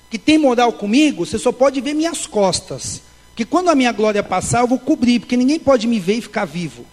[0.09, 3.01] que tem moral comigo, você só pode ver minhas costas.
[3.29, 6.21] Porque quando a minha glória passar, eu vou cobrir, porque ninguém pode me ver e
[6.21, 6.85] ficar vivo.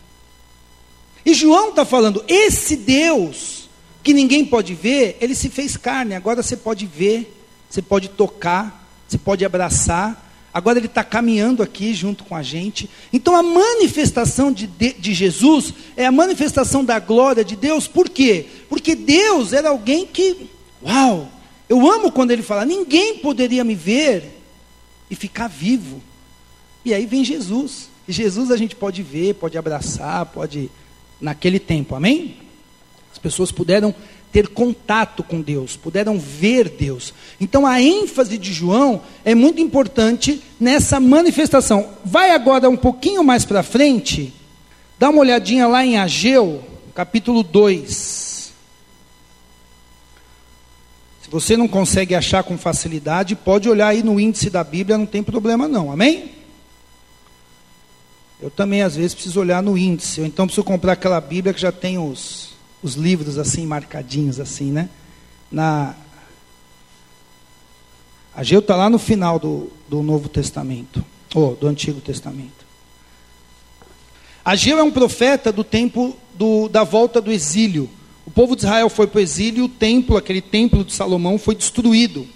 [1.28, 3.68] E João está falando: esse Deus
[4.02, 6.14] que ninguém pode ver, ele se fez carne.
[6.14, 7.30] Agora você pode ver,
[7.68, 12.88] você pode tocar, você pode abraçar, agora ele está caminhando aqui junto com a gente.
[13.12, 18.08] Então a manifestação de, de, de, Jesus é a manifestação da glória de Deus, por
[18.08, 18.46] quê?
[18.66, 20.48] Porque Deus era alguém que,
[20.82, 21.30] uau,
[21.68, 24.40] eu amo quando ele fala, ninguém poderia me ver
[25.10, 26.00] e ficar vivo.
[26.86, 27.90] E aí vem Jesus.
[28.08, 30.70] E Jesus a gente pode ver, pode abraçar, pode.
[31.20, 32.36] Naquele tempo, amém?
[33.12, 33.94] As pessoas puderam
[34.30, 37.14] ter contato com Deus, puderam ver Deus.
[37.40, 41.88] Então a ênfase de João é muito importante nessa manifestação.
[42.04, 44.32] Vai agora um pouquinho mais para frente,
[44.98, 46.62] dá uma olhadinha lá em Ageu,
[46.94, 48.52] capítulo 2.
[51.22, 55.06] Se você não consegue achar com facilidade, pode olhar aí no índice da Bíblia, não
[55.06, 56.37] tem problema não, amém?
[58.40, 61.60] Eu também às vezes preciso olhar no índice, ou então preciso comprar aquela Bíblia que
[61.60, 64.88] já tem os os livros assim marcadinhos assim, né?
[65.50, 65.94] Na
[68.34, 72.66] Ageu está lá no final do, do Novo Testamento, ou do Antigo Testamento.
[74.44, 77.90] Ageu é um profeta do tempo do, da volta do exílio.
[78.24, 81.36] O povo de Israel foi para o exílio e o templo, aquele templo de Salomão,
[81.36, 82.28] foi destruído.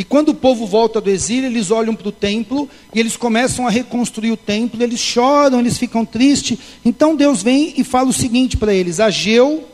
[0.00, 3.66] E quando o povo volta do exílio, eles olham para o templo e eles começam
[3.66, 6.58] a reconstruir o templo, eles choram, eles ficam tristes.
[6.82, 9.68] Então Deus vem e fala o seguinte para eles: Ageu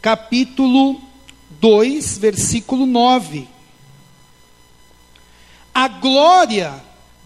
[0.00, 0.98] capítulo
[1.60, 3.46] 2, versículo 9.
[5.74, 6.72] A glória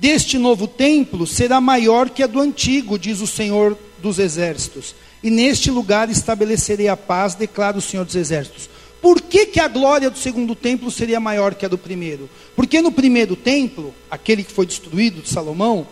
[0.01, 4.93] deste novo templo será maior que a do antigo, diz o Senhor dos Exércitos.
[5.23, 8.69] E neste lugar estabelecerei a paz, declara o Senhor dos Exércitos.
[9.01, 12.29] Por que, que a glória do segundo templo seria maior que a do primeiro?
[12.55, 15.87] Porque no primeiro templo, aquele que foi destruído de Salomão,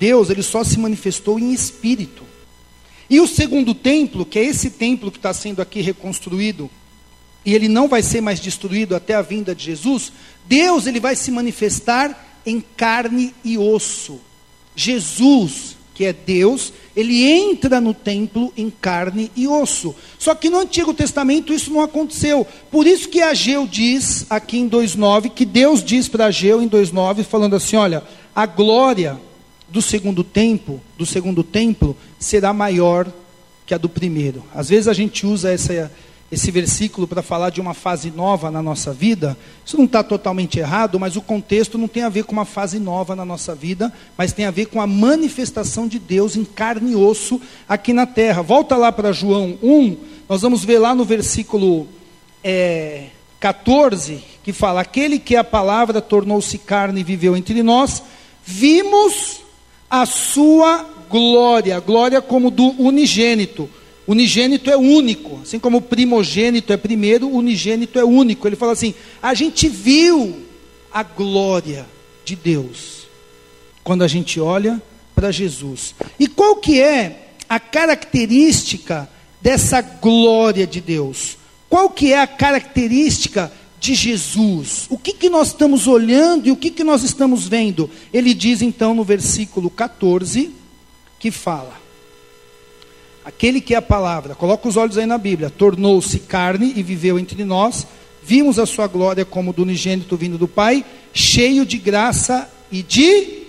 [0.00, 2.24] Deus ele só se manifestou em espírito.
[3.08, 6.70] E o segundo templo, que é esse templo que está sendo aqui reconstruído,
[7.44, 10.12] e ele não vai ser mais destruído até a vinda de Jesus,
[10.46, 14.20] Deus ele vai se manifestar em carne e osso.
[14.74, 19.94] Jesus, que é Deus, ele entra no templo em carne e osso.
[20.18, 22.44] Só que no Antigo Testamento isso não aconteceu.
[22.72, 27.22] Por isso que Ageu diz aqui em 2:9 que Deus diz para Ageu em 2:9
[27.22, 28.02] falando assim, olha,
[28.34, 29.16] a glória
[29.68, 33.06] do segundo tempo, do segundo templo, será maior
[33.64, 34.42] que a do primeiro.
[34.52, 35.92] Às vezes a gente usa essa,
[36.30, 39.36] esse versículo para falar de uma fase nova na nossa vida.
[39.64, 42.78] Isso não está totalmente errado, mas o contexto não tem a ver com uma fase
[42.78, 46.92] nova na nossa vida, mas tem a ver com a manifestação de Deus em carne
[46.92, 48.42] e osso aqui na terra.
[48.42, 49.96] Volta lá para João 1,
[50.28, 51.88] nós vamos ver lá no versículo
[52.44, 53.06] é,
[53.40, 58.02] 14, que fala: Aquele que a palavra tornou-se carne e viveu entre nós,
[58.44, 59.40] vimos
[59.88, 63.68] a sua glória, glória como do unigênito.
[64.08, 68.48] Unigênito é único, assim como o primogênito é primeiro, o unigênito é único.
[68.48, 70.46] Ele fala assim: a gente viu
[70.90, 71.86] a glória
[72.24, 73.06] de Deus
[73.84, 74.82] quando a gente olha
[75.14, 75.94] para Jesus.
[76.18, 79.08] E qual que é a característica
[79.42, 81.36] dessa glória de Deus?
[81.68, 84.86] Qual que é a característica de Jesus.
[84.90, 87.88] O que, que nós estamos olhando e o que, que nós estamos vendo?
[88.12, 90.50] Ele diz então no versículo 14,
[91.18, 91.80] que fala:
[93.28, 97.18] Aquele que é a palavra, coloca os olhos aí na Bíblia, tornou-se carne e viveu
[97.18, 97.86] entre nós,
[98.22, 103.42] vimos a sua glória como do unigênito vindo do Pai, cheio de graça e de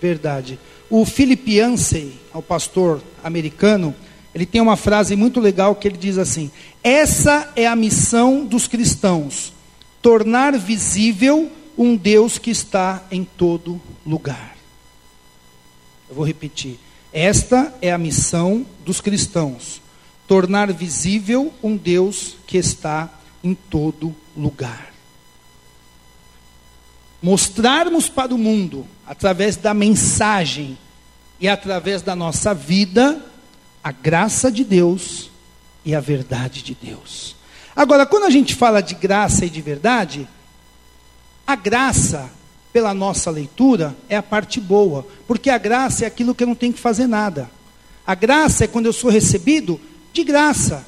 [0.00, 0.58] verdade.
[0.88, 3.94] O Philip Yancey, o pastor americano,
[4.34, 6.50] ele tem uma frase muito legal que ele diz assim:
[6.82, 9.52] Essa é a missão dos cristãos
[10.00, 14.56] tornar visível um Deus que está em todo lugar.
[16.08, 16.78] Eu vou repetir.
[17.12, 19.80] Esta é a missão dos cristãos:
[20.26, 23.10] tornar visível um Deus que está
[23.42, 24.90] em todo lugar.
[27.22, 30.78] Mostrarmos para o mundo, através da mensagem
[31.38, 33.24] e através da nossa vida,
[33.82, 35.30] a graça de Deus
[35.84, 37.36] e a verdade de Deus.
[37.74, 40.28] Agora, quando a gente fala de graça e de verdade,
[41.46, 42.30] a graça,
[42.72, 46.54] pela nossa leitura, é a parte boa, porque a graça é aquilo que eu não
[46.54, 47.50] tenho que fazer nada.
[48.06, 49.80] A graça é quando eu sou recebido
[50.12, 50.84] de graça.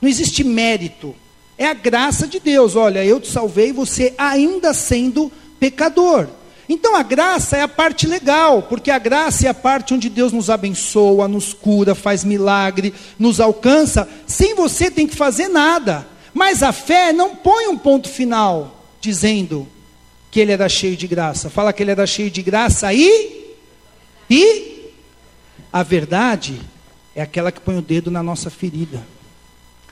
[0.00, 1.14] Não existe mérito.
[1.56, 2.76] É a graça de Deus.
[2.76, 6.28] Olha, eu te salvei, você ainda sendo pecador.
[6.68, 10.32] Então a graça é a parte legal, porque a graça é a parte onde Deus
[10.32, 16.06] nos abençoa, nos cura, faz milagre, nos alcança, sem você ter que fazer nada.
[16.34, 19.66] Mas a fé não põe um ponto final dizendo
[20.38, 21.50] que ele era cheio de graça.
[21.50, 23.56] Fala que ele era cheio de graça e
[24.30, 24.92] e
[25.72, 26.60] a verdade
[27.12, 29.04] é aquela que põe o dedo na nossa ferida.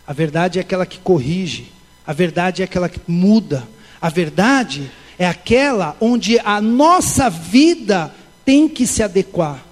[0.06, 1.72] A verdade é aquela que corrige.
[2.06, 3.66] A verdade é aquela que muda.
[4.00, 9.64] A verdade é aquela onde a nossa vida tem que se adequar.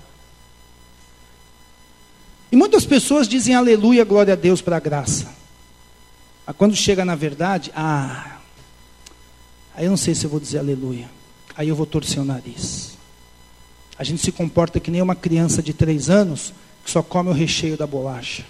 [2.50, 5.32] E muitas pessoas dizem aleluia, glória a Deus para a graça.
[6.44, 8.38] Mas quando chega na verdade, ah,
[9.74, 11.10] aí eu não sei se eu vou dizer aleluia.
[11.56, 12.94] Aí eu vou torcer o nariz.
[13.98, 16.52] A gente se comporta que nem uma criança de três anos
[16.84, 18.44] que só come o recheio da bolacha.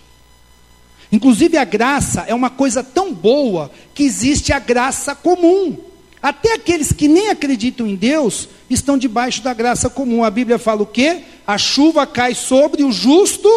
[1.13, 5.77] Inclusive a graça é uma coisa tão boa que existe a graça comum.
[6.23, 10.25] Até aqueles que nem acreditam em Deus estão debaixo da graça comum.
[10.25, 11.23] A Bíblia fala o quê?
[11.47, 13.49] A chuva cai sobre o justo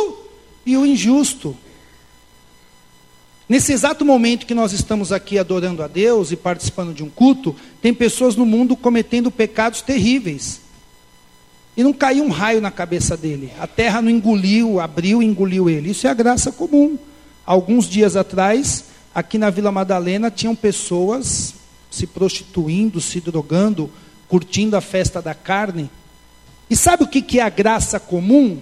[0.65, 1.55] e o injusto.
[3.49, 7.55] Nesse exato momento que nós estamos aqui adorando a Deus e participando de um culto,
[7.81, 10.59] tem pessoas no mundo cometendo pecados terríveis.
[11.75, 13.53] E não caiu um raio na cabeça dele.
[13.57, 15.91] A terra não engoliu, abriu e engoliu ele.
[15.91, 16.97] Isso é a graça comum.
[17.45, 21.53] Alguns dias atrás, aqui na Vila Madalena, tinham pessoas
[21.89, 23.89] se prostituindo, se drogando,
[24.27, 25.89] curtindo a festa da carne.
[26.69, 28.59] E sabe o que é a graça comum?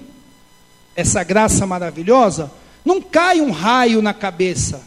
[0.96, 2.52] Essa graça maravilhosa?
[2.86, 4.84] Não cai um raio na cabeça.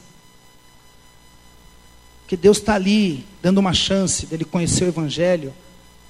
[2.26, 5.52] Que Deus está ali, dando uma chance dele conhecer o Evangelho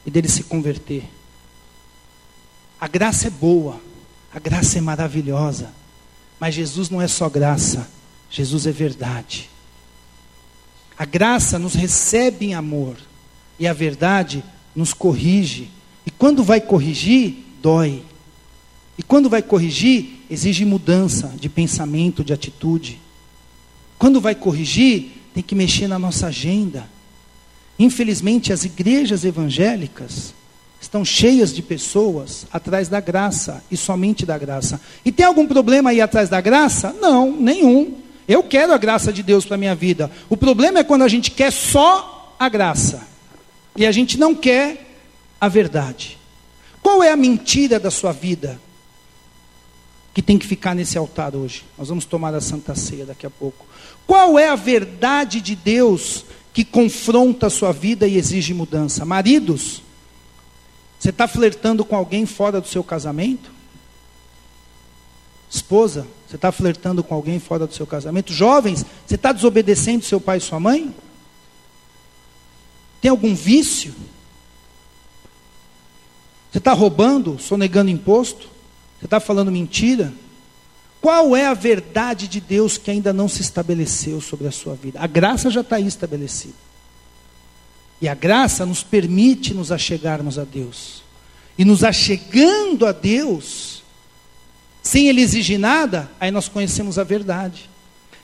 [0.04, 1.08] e dele se converter.
[2.80, 3.80] A graça é boa,
[4.32, 5.72] a graça é maravilhosa,
[6.38, 7.88] mas Jesus não é só graça,
[8.30, 9.48] Jesus é verdade.
[10.98, 12.96] A graça nos recebe em amor.
[13.58, 15.70] E a verdade nos corrige.
[16.04, 18.02] E quando vai corrigir, dói.
[18.96, 23.00] E quando vai corrigir, exige mudança de pensamento, de atitude.
[23.98, 26.88] Quando vai corrigir, tem que mexer na nossa agenda.
[27.78, 30.34] Infelizmente, as igrejas evangélicas
[30.80, 34.80] estão cheias de pessoas atrás da graça e somente da graça.
[35.04, 36.94] E tem algum problema aí atrás da graça?
[37.00, 37.94] Não, nenhum.
[38.26, 40.10] Eu quero a graça de Deus para minha vida.
[40.28, 43.06] O problema é quando a gente quer só a graça
[43.76, 44.86] e a gente não quer
[45.40, 46.18] a verdade.
[46.82, 48.60] Qual é a mentira da sua vida
[50.18, 51.64] que tem que ficar nesse altar hoje?
[51.78, 53.64] Nós vamos tomar a Santa Ceia daqui a pouco.
[54.04, 59.04] Qual é a verdade de Deus que confronta a sua vida e exige mudança?
[59.04, 59.80] Maridos,
[60.98, 63.48] Você está flertando com alguém fora do seu casamento?
[65.48, 68.32] Esposa, você está flertando com alguém fora do seu casamento?
[68.32, 70.92] Jovens, você está desobedecendo seu pai e sua mãe?
[73.00, 73.94] Tem algum vício?
[76.50, 78.57] Você está roubando, sonegando imposto?
[78.98, 80.12] Você está falando mentira?
[81.00, 84.98] Qual é a verdade de Deus que ainda não se estabeleceu sobre a sua vida?
[85.00, 86.54] A graça já está aí estabelecida.
[88.00, 91.02] E a graça nos permite nos achegarmos a Deus.
[91.56, 93.82] E nos achegando a Deus,
[94.82, 97.68] sem Ele exigir nada, aí nós conhecemos a verdade.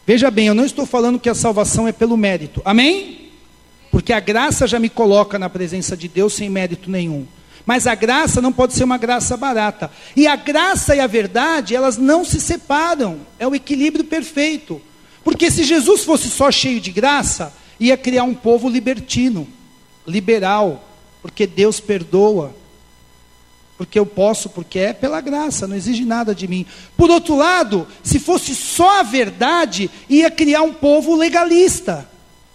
[0.07, 2.61] Veja bem, eu não estou falando que a salvação é pelo mérito.
[2.65, 3.31] Amém?
[3.91, 7.27] Porque a graça já me coloca na presença de Deus sem mérito nenhum.
[7.67, 9.91] Mas a graça não pode ser uma graça barata.
[10.15, 13.21] E a graça e a verdade, elas não se separam.
[13.39, 14.81] É o equilíbrio perfeito.
[15.23, 19.49] Porque se Jesus fosse só cheio de graça, ia criar um povo libertino,
[20.07, 20.87] liberal,
[21.23, 22.55] porque Deus perdoa.
[23.79, 26.67] Porque eu posso, porque é pela graça, não exige nada de mim.
[26.97, 32.09] Por outro lado, se fosse só a verdade, ia criar um povo legalista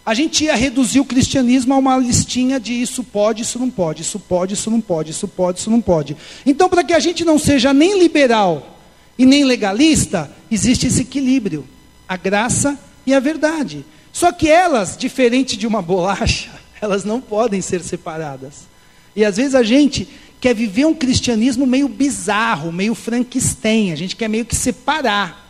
[0.10, 4.02] a gente ia reduzir o cristianismo a uma listinha de isso pode, isso não pode,
[4.02, 6.18] isso pode, isso não pode, isso pode, isso não pode.
[6.44, 8.76] Então, para que a gente não seja nem liberal
[9.20, 11.64] e nem legalista, existe esse equilíbrio,
[12.08, 13.86] a graça e a verdade.
[14.12, 16.50] Só que elas, diferente de uma bolacha,
[16.82, 18.68] elas não podem ser separadas.
[19.16, 20.10] E às vezes a gente
[20.42, 25.49] quer viver um cristianismo meio bizarro, meio Frankenstein, a gente quer meio que separar.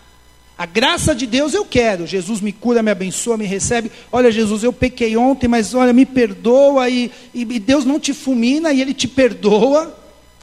[0.59, 2.05] A graça de Deus eu quero.
[2.05, 3.89] Jesus me cura, me abençoa, me recebe.
[4.11, 6.89] Olha, Jesus, eu pequei ontem, mas olha, me perdoa.
[6.89, 9.97] E, e, e Deus não te fulmina e Ele te perdoa.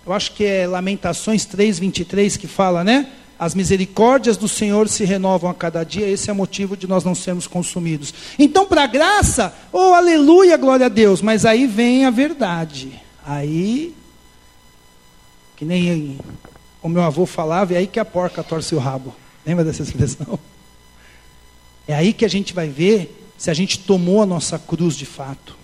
[0.06, 3.08] Eu acho que é Lamentações 3, 23 que fala, né?
[3.38, 7.04] As misericórdias do Senhor se renovam a cada dia, esse é o motivo de nós
[7.04, 8.14] não sermos consumidos.
[8.38, 13.02] Então, para a graça, oh aleluia, glória a Deus, mas aí vem a verdade.
[13.22, 13.94] Aí,
[15.56, 16.16] que nem
[16.82, 19.14] o meu avô falava, é aí que a porca torce o rabo.
[19.46, 20.38] Lembra dessa expressão?
[21.86, 25.06] É aí que a gente vai ver se a gente tomou a nossa cruz de
[25.06, 25.56] fato.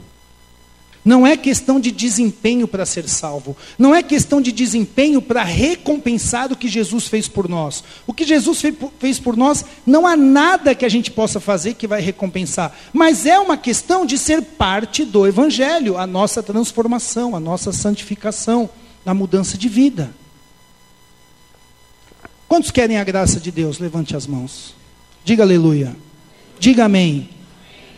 [1.05, 3.57] Não é questão de desempenho para ser salvo.
[3.77, 7.83] Não é questão de desempenho para recompensar o que Jesus fez por nós.
[8.07, 8.63] O que Jesus
[9.01, 12.73] fez por nós, não há nada que a gente possa fazer que vai recompensar.
[12.93, 18.71] Mas é uma questão de ser parte do Evangelho, a nossa transformação, a nossa santificação,
[19.05, 20.15] a mudança de vida.
[22.53, 23.79] Quantos querem a graça de Deus?
[23.79, 24.75] Levante as mãos.
[25.25, 25.97] Diga aleluia.
[26.61, 27.31] Diga amém.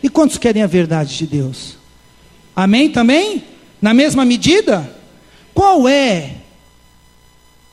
[0.01, 1.77] E quantos querem a verdade de Deus?
[2.55, 3.43] Amém também?
[3.81, 4.89] Na mesma medida?
[5.53, 6.37] Qual é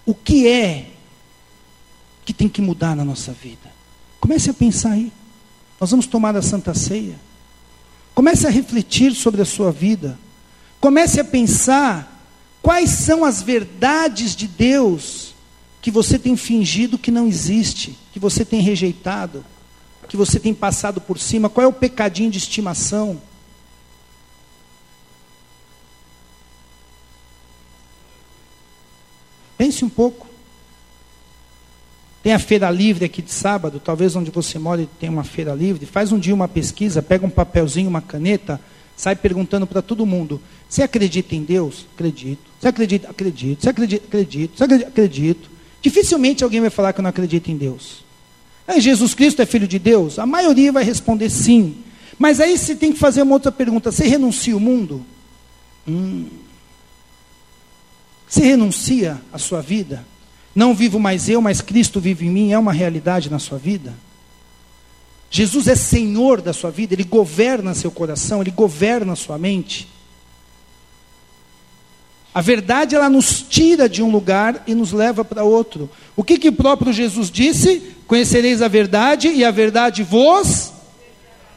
[0.05, 0.89] o que é
[2.25, 3.71] que tem que mudar na nossa vida?
[4.19, 5.13] Comece a pensar aí.
[5.81, 7.15] Nós vamos tomar a Santa Ceia.
[8.13, 10.19] Comece a refletir sobre a sua vida.
[10.81, 12.27] Comece a pensar
[12.61, 15.32] quais são as verdades de Deus
[15.83, 19.45] que você tem fingido que não existe, que você tem rejeitado,
[20.09, 21.51] que você tem passado por cima?
[21.51, 23.21] Qual é o pecadinho de estimação?
[29.59, 30.29] Pense um pouco.
[32.23, 35.85] Tem a feira livre aqui de sábado, talvez onde você mora tem uma feira livre.
[35.85, 38.61] Faz um dia uma pesquisa, pega um papelzinho, uma caneta,
[38.97, 41.87] sai perguntando para todo mundo: Você acredita em Deus?
[41.95, 42.49] Acredito.
[42.61, 43.11] Você acredita?
[43.11, 43.63] Acredito.
[43.63, 44.07] Você acredita?
[44.07, 44.57] Acredito.
[44.57, 44.89] Você acredita?
[44.89, 45.53] Acredito.
[45.83, 48.05] Dificilmente alguém vai falar que não acredita em Deus.
[48.67, 50.19] É, Jesus Cristo é filho de Deus?
[50.19, 51.77] A maioria vai responder sim.
[52.19, 55.05] Mas aí você tem que fazer uma outra pergunta: você renuncia o mundo?
[55.87, 56.27] Hum.
[58.29, 60.07] Você renuncia a sua vida?
[60.55, 63.93] Não vivo mais eu, mas Cristo vive em mim, é uma realidade na sua vida?
[65.31, 69.89] Jesus é Senhor da sua vida, Ele governa seu coração, Ele governa sua mente.
[72.35, 75.91] A verdade ela nos tira de um lugar e nos leva para outro.
[76.17, 77.95] O que, que o próprio Jesus disse?
[78.07, 80.73] Conhecereis a verdade e a verdade vos.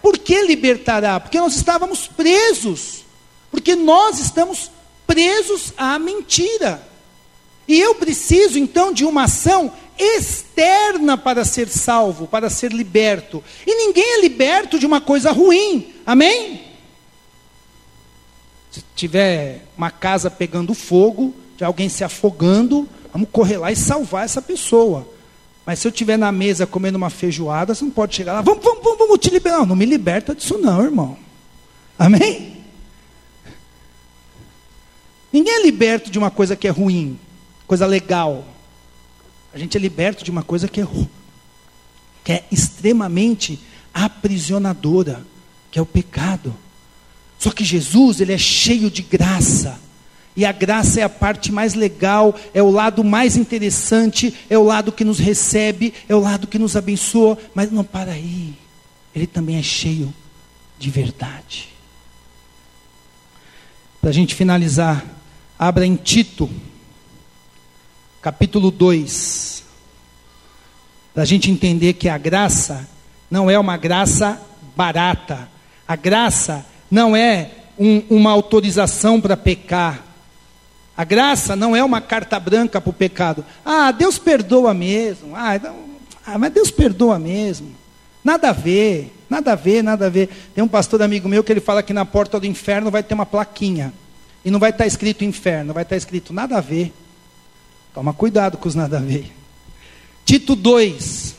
[0.02, 1.20] Por que libertará?
[1.20, 3.06] Porque nós estávamos presos.
[3.50, 4.70] Porque nós estamos
[5.08, 6.86] presos à mentira.
[7.68, 13.44] E eu preciso então de uma ação externa para ser salvo, para ser liberto.
[13.66, 15.94] E ninguém é liberto de uma coisa ruim.
[16.06, 16.62] Amém?
[18.76, 24.26] Se tiver uma casa pegando fogo, de alguém se afogando, vamos correr lá e salvar
[24.26, 25.08] essa pessoa.
[25.66, 28.62] Mas se eu estiver na mesa comendo uma feijoada, você não pode chegar lá, vamos,
[28.62, 29.60] vamos, vamos, vamos te liberar.
[29.60, 31.18] Não, não me liberta disso não, irmão.
[31.98, 32.66] Amém?
[35.32, 37.18] Ninguém é liberto de uma coisa que é ruim,
[37.66, 38.44] coisa legal.
[39.54, 40.88] A gente é liberto de uma coisa que é,
[42.26, 43.58] que é extremamente
[43.94, 45.26] aprisionadora,
[45.72, 46.54] que é o pecado.
[47.38, 49.80] Só que Jesus, ele é cheio de graça.
[50.36, 54.64] E a graça é a parte mais legal, é o lado mais interessante, é o
[54.64, 58.54] lado que nos recebe, é o lado que nos abençoa, mas não para aí.
[59.16, 60.14] Ele também é cheio
[60.78, 61.70] de verdade.
[64.02, 65.06] Para a gente finalizar,
[65.58, 66.50] abra em Tito,
[68.22, 69.64] capítulo 2,
[71.14, 72.88] para a gente entender que a graça
[73.32, 74.42] não é uma graça
[74.76, 75.50] barata,
[75.88, 76.66] a graça
[76.96, 80.02] não é um, uma autorização para pecar,
[80.96, 83.44] a graça não é uma carta branca para o pecado.
[83.66, 85.36] Ah, Deus perdoa mesmo.
[85.36, 85.76] Ah, não,
[86.26, 87.76] ah, mas Deus perdoa mesmo.
[88.24, 90.30] Nada a ver, nada a ver, nada a ver.
[90.56, 93.14] Tem um pastor amigo meu que ele fala que na porta do inferno vai ter
[93.14, 93.94] uma plaquinha.
[94.46, 96.94] E não vai estar escrito inferno, vai estar escrito nada a ver.
[97.94, 99.34] Toma cuidado com os nada a ver.
[100.24, 101.36] Tito 2.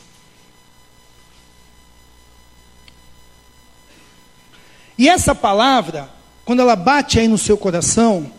[4.97, 6.09] E essa palavra,
[6.43, 8.31] quando ela bate aí no seu coração,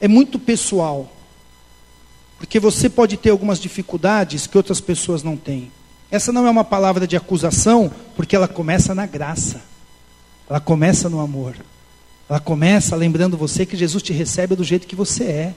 [0.00, 1.10] é muito pessoal.
[2.38, 5.70] Porque você pode ter algumas dificuldades que outras pessoas não têm.
[6.10, 9.62] Essa não é uma palavra de acusação, porque ela começa na graça.
[10.48, 11.54] Ela começa no amor.
[12.28, 15.54] Ela começa lembrando você que Jesus te recebe do jeito que você é.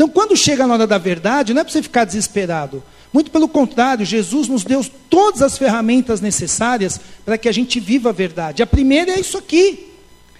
[0.00, 2.82] Então, quando chega na hora da verdade, não é para você ficar desesperado.
[3.12, 8.08] Muito pelo contrário, Jesus nos deu todas as ferramentas necessárias para que a gente viva
[8.08, 8.62] a verdade.
[8.62, 9.92] A primeira é isso aqui: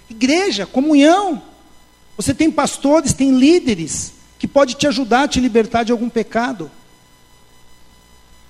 [0.09, 1.43] igreja, comunhão.
[2.17, 6.71] Você tem pastores, tem líderes que pode te ajudar a te libertar de algum pecado.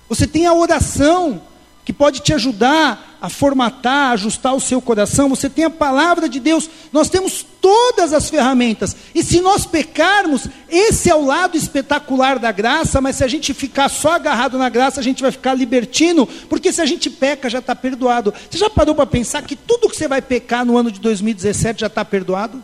[0.08, 1.42] Você tem a oração
[1.84, 5.28] que pode te ajudar a formatar, a ajustar o seu coração.
[5.28, 6.68] Você tem a palavra de Deus.
[6.92, 8.96] Nós temos todas as ferramentas.
[9.14, 13.52] E se nós pecarmos, esse é o lado espetacular da graça, mas se a gente
[13.52, 17.50] ficar só agarrado na graça, a gente vai ficar libertino, porque se a gente peca,
[17.50, 18.32] já está perdoado.
[18.48, 21.80] Você já parou para pensar que tudo que você vai pecar no ano de 2017
[21.80, 22.62] já está perdoado?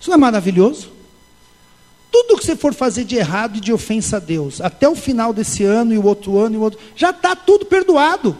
[0.00, 0.99] Isso não é maravilhoso?
[2.10, 5.32] Tudo que você for fazer de errado e de ofensa a Deus, até o final
[5.32, 8.36] desse ano e o outro ano e o outro, já está tudo perdoado.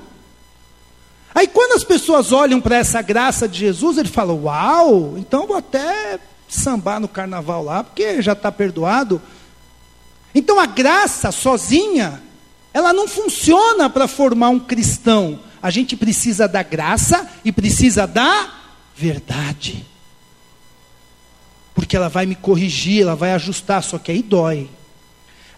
[1.32, 5.56] Aí quando as pessoas olham para essa graça de Jesus, ele fala: Uau, então vou
[5.56, 6.18] até
[6.48, 9.22] sambar no carnaval lá, porque já está perdoado.
[10.34, 12.20] Então a graça sozinha,
[12.74, 15.38] ela não funciona para formar um cristão.
[15.62, 18.52] A gente precisa da graça e precisa da
[18.96, 19.89] verdade
[21.80, 24.68] porque ela vai me corrigir, ela vai ajustar, só que aí dói.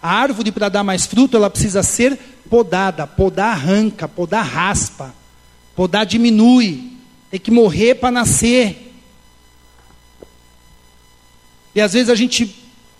[0.00, 2.16] A árvore, para dar mais fruto, ela precisa ser
[2.48, 3.08] podada.
[3.08, 5.12] Podar arranca, podar raspa,
[5.74, 6.92] podar diminui.
[7.28, 8.94] Tem que morrer para nascer.
[11.74, 12.54] E às vezes a gente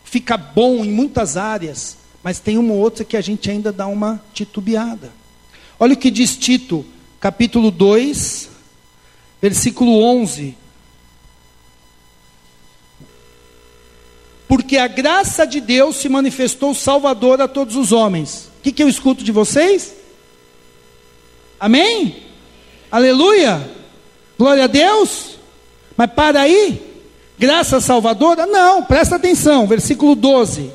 [0.04, 3.86] fica bom em muitas áreas, mas tem uma ou outra que a gente ainda dá
[3.86, 5.12] uma titubeada.
[5.78, 6.84] Olha o que diz Tito,
[7.20, 8.50] capítulo 2,
[9.40, 10.56] versículo 11.
[14.52, 18.50] Porque a graça de Deus se manifestou salvador a todos os homens.
[18.58, 19.94] O que, que eu escuto de vocês?
[21.58, 22.16] Amém?
[22.90, 23.66] Aleluia!
[24.38, 25.38] Glória a Deus!
[25.96, 26.82] Mas para aí,
[27.38, 28.46] graça salvadora?
[28.46, 30.70] Não, presta atenção, versículo 12.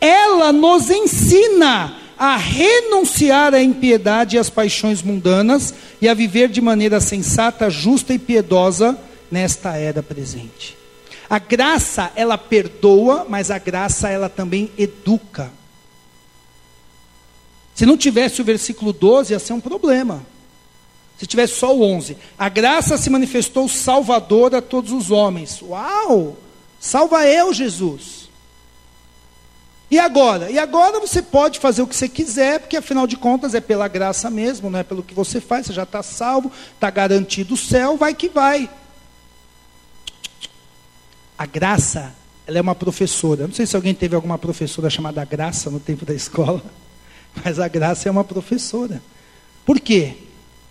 [0.00, 6.60] Ela nos ensina a renunciar à impiedade e às paixões mundanas e a viver de
[6.60, 8.98] maneira sensata, justa e piedosa
[9.30, 10.81] nesta era presente.
[11.32, 15.50] A graça, ela perdoa, mas a graça, ela também educa.
[17.74, 20.26] Se não tivesse o versículo 12, ia ser um problema.
[21.16, 22.18] Se tivesse só o 11.
[22.38, 25.62] A graça se manifestou salvadora a todos os homens.
[25.62, 26.36] Uau!
[26.78, 28.28] Salva eu, Jesus.
[29.90, 30.50] E agora?
[30.50, 33.88] E agora você pode fazer o que você quiser, porque afinal de contas é pela
[33.88, 37.56] graça mesmo, não é pelo que você faz, você já está salvo, está garantido o
[37.56, 38.68] céu, vai que vai.
[41.42, 42.14] A graça,
[42.46, 43.48] ela é uma professora.
[43.48, 46.62] Não sei se alguém teve alguma professora chamada Graça no tempo da escola,
[47.44, 49.02] mas a graça é uma professora.
[49.66, 50.18] Por quê?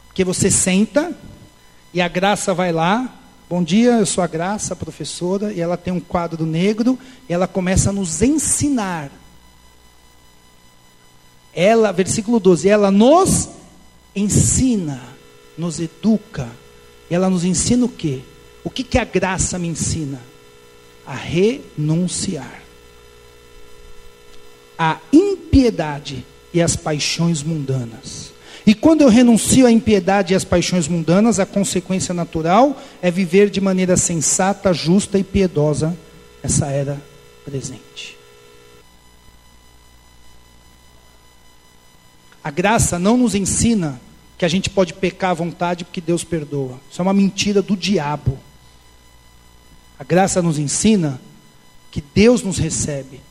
[0.08, 1.14] Porque você senta
[1.94, 3.14] e a graça vai lá.
[3.50, 6.98] Bom dia, eu sou a Graça, professora, e ela tem um quadro negro
[7.28, 9.12] e ela começa a nos ensinar.
[11.54, 13.50] Ela, versículo 12, ela nos
[14.16, 15.02] ensina,
[15.58, 16.48] nos educa.
[17.10, 18.22] Ela nos ensina o quê?
[18.64, 20.31] O que, que a graça me ensina?
[21.06, 22.62] A renunciar
[24.78, 28.32] à impiedade e às paixões mundanas.
[28.66, 33.50] E quando eu renuncio à impiedade e às paixões mundanas, a consequência natural é viver
[33.50, 35.98] de maneira sensata, justa e piedosa
[36.44, 37.02] essa era
[37.46, 38.18] presente.
[42.44, 44.02] A graça não nos ensina
[44.38, 46.80] que a gente pode pecar à vontade porque Deus perdoa.
[46.90, 48.40] Isso é uma mentira do diabo.
[50.02, 51.22] A graça nos ensina
[51.92, 53.22] que Deus nos recebe,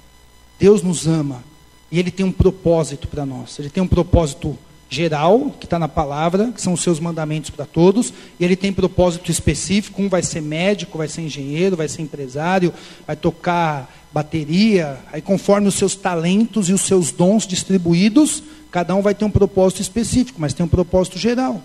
[0.57, 1.43] Deus nos ama
[1.91, 3.59] e Ele tem um propósito para nós.
[3.59, 4.57] Ele tem um propósito
[4.89, 8.73] geral, que está na palavra, que são os seus mandamentos para todos, e ele tem
[8.73, 12.73] propósito específico, um vai ser médico, vai ser engenheiro, vai ser empresário,
[13.07, 19.03] vai tocar bateria, aí conforme os seus talentos e os seus dons distribuídos, cada um
[19.03, 21.63] vai ter um propósito específico, mas tem um propósito geral.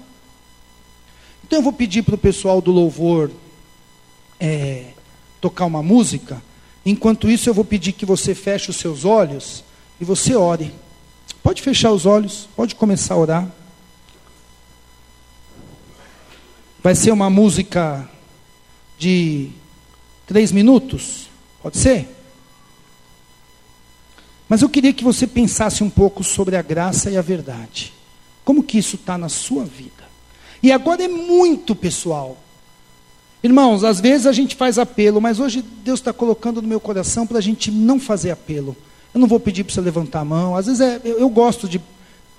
[1.44, 3.32] Então eu vou pedir para o pessoal do louvor
[4.40, 4.95] é,
[5.46, 6.42] tocar uma música,
[6.84, 9.64] enquanto isso eu vou pedir que você feche os seus olhos
[10.02, 10.74] e você ore.
[11.44, 13.52] Pode fechar os olhos, pode começar a orar.
[16.82, 18.10] Vai ser uma música
[18.98, 19.52] de
[20.26, 21.30] três minutos,
[21.62, 22.10] pode ser?
[24.50, 27.94] Mas eu queria que você pensasse um pouco sobre a graça e a verdade.
[28.44, 30.06] Como que isso está na sua vida?
[30.64, 32.36] E agora é muito pessoal.
[33.46, 37.28] Irmãos, às vezes a gente faz apelo, mas hoje Deus está colocando no meu coração
[37.28, 38.76] para a gente não fazer apelo.
[39.14, 40.56] Eu não vou pedir para você levantar a mão.
[40.56, 41.80] Às vezes é, eu, eu, gosto de.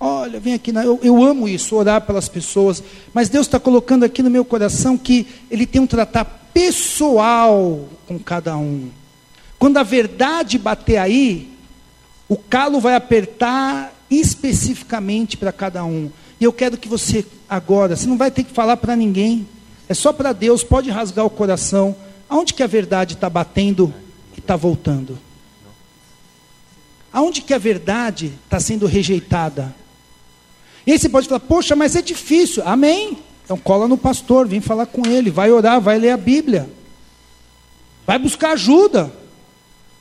[0.00, 0.74] Olha, vem aqui.
[0.74, 2.82] Eu, eu amo isso, orar pelas pessoas.
[3.14, 8.18] Mas Deus está colocando aqui no meu coração que Ele tem um tratar pessoal com
[8.18, 8.88] cada um.
[9.60, 11.52] Quando a verdade bater aí,
[12.28, 16.10] o calo vai apertar especificamente para cada um.
[16.40, 19.46] E eu quero que você, agora, você não vai ter que falar para ninguém.
[19.88, 21.94] É só para Deus, pode rasgar o coração.
[22.28, 23.92] Aonde que a verdade está batendo
[24.36, 25.18] e está voltando?
[27.12, 29.74] Aonde que a verdade está sendo rejeitada?
[30.86, 32.62] E aí você pode falar, poxa, mas é difícil.
[32.66, 33.18] Amém.
[33.44, 36.68] Então cola no pastor, vem falar com ele, vai orar, vai ler a Bíblia.
[38.06, 39.12] Vai buscar ajuda.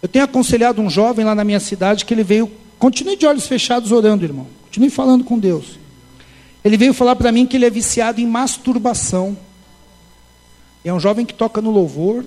[0.01, 3.47] Eu tenho aconselhado um jovem lá na minha cidade que ele veio, continue de olhos
[3.47, 4.47] fechados orando, irmão.
[4.65, 5.79] Continue falando com Deus.
[6.63, 9.37] Ele veio falar para mim que ele é viciado em masturbação.
[10.85, 12.23] É um jovem que toca no louvor.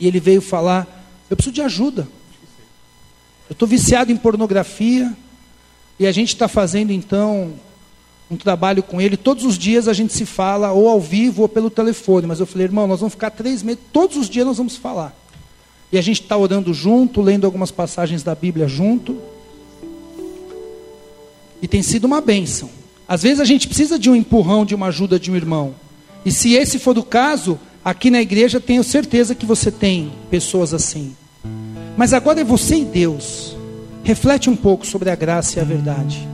[0.00, 0.86] E ele veio falar:
[1.28, 2.08] Eu preciso de ajuda.
[3.48, 5.14] Eu estou viciado em pornografia
[5.98, 7.52] e a gente está fazendo então
[8.30, 9.16] um trabalho com ele.
[9.16, 12.26] Todos os dias a gente se fala, ou ao vivo ou pelo telefone.
[12.26, 15.14] Mas eu falei, irmão, nós vamos ficar três meses, todos os dias nós vamos falar.
[15.92, 19.16] E a gente está orando junto, lendo algumas passagens da Bíblia junto.
[21.62, 22.68] E tem sido uma bênção.
[23.06, 25.74] Às vezes a gente precisa de um empurrão, de uma ajuda de um irmão.
[26.26, 30.74] E se esse for o caso, aqui na igreja tenho certeza que você tem pessoas
[30.74, 31.14] assim.
[31.96, 33.56] Mas agora é você e Deus.
[34.02, 36.28] Reflete um pouco sobre a graça e a verdade.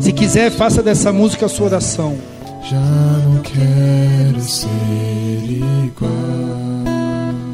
[0.00, 2.33] Se quiser, faça dessa música a sua oração.
[2.70, 4.66] Já não quero ser
[5.84, 6.10] igual.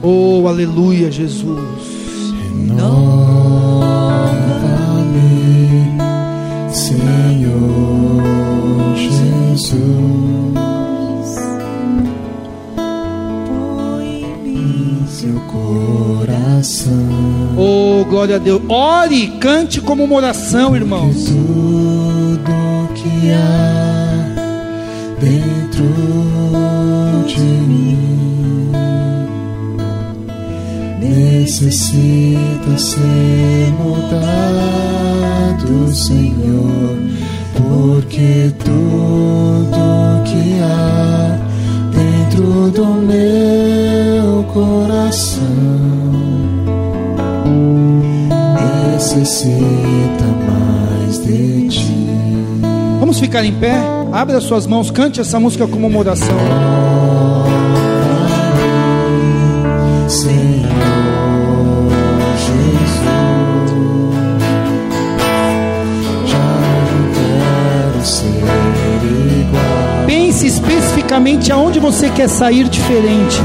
[0.03, 1.59] Oh, aleluia, Jesus.
[2.45, 3.11] Renova-me,
[6.73, 8.23] Senhor
[8.95, 9.75] Jesus.
[12.77, 16.95] Põe em mim seu coração.
[17.59, 18.63] Oh, glória a Deus.
[18.69, 21.25] Ore, cante como uma oração, irmãos.
[21.25, 23.90] Tudo que há
[25.21, 25.85] dentro
[27.27, 28.71] de mim
[30.99, 34.83] necessita ser mudado,
[35.93, 36.97] Senhor,
[37.55, 41.39] porque tudo que há
[41.93, 45.45] dentro do meu coração
[48.95, 52.07] necessita mais de ti.
[52.99, 54.00] Vamos ficar em pé?
[54.13, 56.37] Abre as suas mãos, cante essa música como uma oração.
[70.07, 73.41] Pense especificamente aonde você quer sair diferente.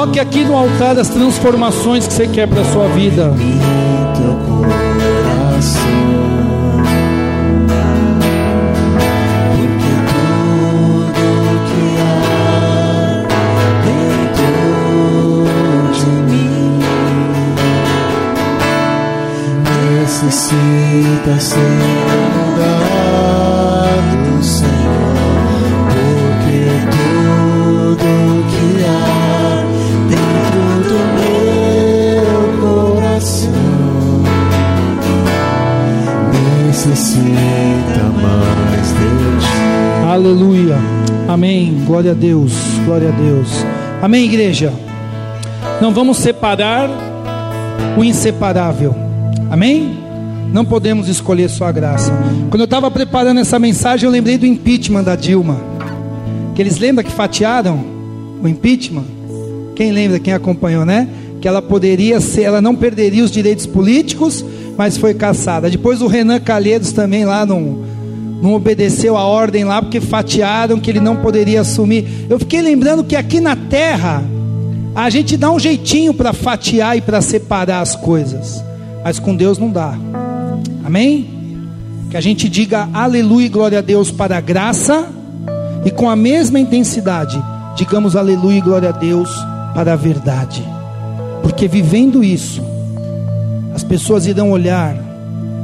[0.00, 3.34] Coloque aqui no altar as transformações que você quer para a sua vida.
[20.00, 22.09] necessita ser
[36.90, 40.10] necessita mais.
[40.10, 40.76] Aleluia.
[41.28, 41.82] Amém.
[41.86, 42.52] Glória a Deus.
[42.84, 43.48] Glória a Deus.
[44.02, 44.72] Amém, igreja.
[45.80, 46.90] Não vamos separar
[47.96, 48.94] o inseparável.
[49.50, 49.98] Amém?
[50.52, 52.12] Não podemos escolher só a graça.
[52.50, 55.60] Quando eu estava preparando essa mensagem, eu lembrei do impeachment da Dilma.
[56.56, 57.84] Que eles lembram que fatiaram
[58.42, 59.04] o impeachment?
[59.76, 61.08] Quem lembra, quem acompanhou, né?
[61.40, 64.44] Que ela poderia ser, ela não perderia os direitos políticos,
[64.80, 65.68] mas foi caçada.
[65.68, 67.84] Depois o Renan Calheiros também lá não,
[68.40, 72.26] não obedeceu a ordem lá, porque fatiaram que ele não poderia assumir.
[72.30, 74.24] Eu fiquei lembrando que aqui na terra,
[74.94, 78.64] a gente dá um jeitinho para fatiar e para separar as coisas,
[79.04, 79.92] mas com Deus não dá.
[80.82, 81.28] Amém?
[82.08, 85.08] Que a gente diga aleluia e glória a Deus para a graça,
[85.84, 87.38] e com a mesma intensidade,
[87.76, 89.28] digamos aleluia e glória a Deus
[89.74, 90.64] para a verdade,
[91.42, 92.69] porque vivendo isso,
[93.74, 94.96] as pessoas irão olhar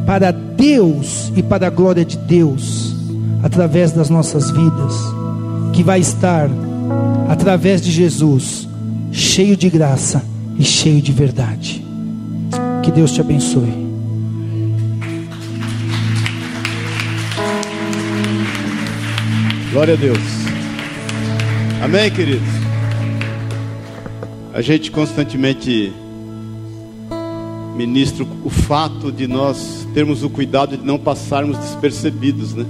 [0.06, 2.94] para Deus e para a glória de Deus
[3.42, 4.94] através das nossas vidas,
[5.72, 6.48] que vai estar
[7.28, 8.68] através de Jesus,
[9.12, 10.22] cheio de graça
[10.58, 11.84] e cheio de verdade.
[12.82, 13.86] Que Deus te abençoe.
[19.72, 20.18] Glória a Deus.
[21.82, 22.48] Amém, queridos?
[24.54, 25.92] A gente constantemente
[27.76, 32.64] ministra o fato de nós termos o cuidado de não passarmos despercebidos, né?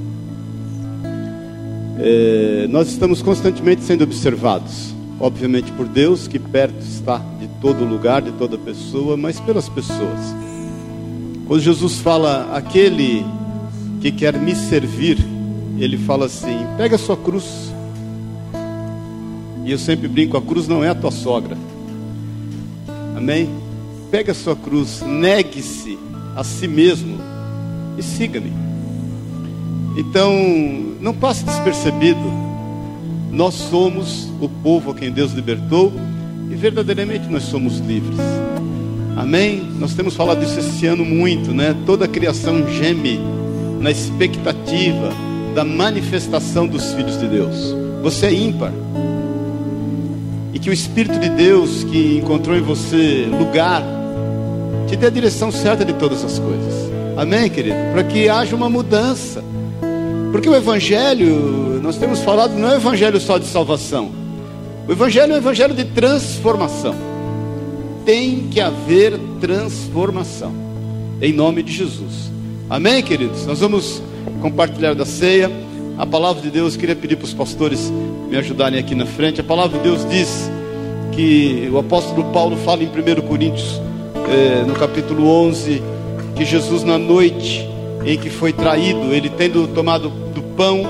[1.99, 8.21] É, nós estamos constantemente sendo observados, obviamente por Deus, que perto está de todo lugar,
[8.21, 10.35] de toda pessoa, mas pelas pessoas.
[11.47, 13.25] Quando Jesus fala, aquele
[14.01, 15.19] que quer me servir,
[15.79, 17.73] ele fala assim: pega a sua cruz.
[19.65, 21.57] E eu sempre brinco: a cruz não é a tua sogra.
[23.17, 23.66] Amém?
[24.11, 25.99] Pega a sua cruz, negue-se
[26.37, 27.19] a si mesmo
[27.99, 28.53] e siga-me.
[29.97, 30.33] Então,
[31.01, 32.47] não passe despercebido.
[33.31, 35.93] Nós somos o povo a quem Deus libertou
[36.51, 38.19] e verdadeiramente nós somos livres.
[39.17, 39.63] Amém?
[39.79, 41.75] Nós temos falado isso esse ano muito, né?
[41.87, 43.19] Toda a criação geme
[43.81, 45.11] na expectativa
[45.55, 47.75] da manifestação dos filhos de Deus.
[48.03, 48.73] Você é ímpar.
[50.53, 53.83] E que o Espírito de Deus que encontrou em você lugar,
[54.87, 56.91] te dê a direção certa de todas as coisas.
[57.17, 57.77] Amém, querido?
[57.93, 59.43] Para que haja uma mudança.
[60.33, 64.11] Porque o Evangelho, nós temos falado, não é o Evangelho só de salvação.
[64.87, 66.95] O Evangelho é um Evangelho de transformação.
[68.05, 70.53] Tem que haver transformação.
[71.21, 72.31] Em nome de Jesus.
[72.69, 73.47] Amém, queridos?
[73.47, 74.03] Nós vamos
[74.43, 75.51] compartilhar da ceia.
[75.99, 77.91] A palavra de Deus, queria pedir para os pastores
[78.29, 79.41] me ajudarem aqui na frente.
[79.41, 80.51] A palavra de Deus diz
[81.13, 83.81] que o apóstolo Paulo fala em 1 Coríntios,
[84.29, 85.83] eh, no capítulo 11,
[86.35, 87.67] que Jesus, na noite
[88.05, 90.83] em que foi traído, ele tendo tomado do pão,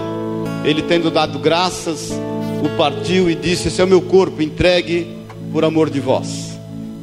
[0.64, 2.12] ele tendo dado graças,
[2.62, 5.06] o partiu e disse: Esse é o meu corpo entregue
[5.52, 6.58] por amor de vós.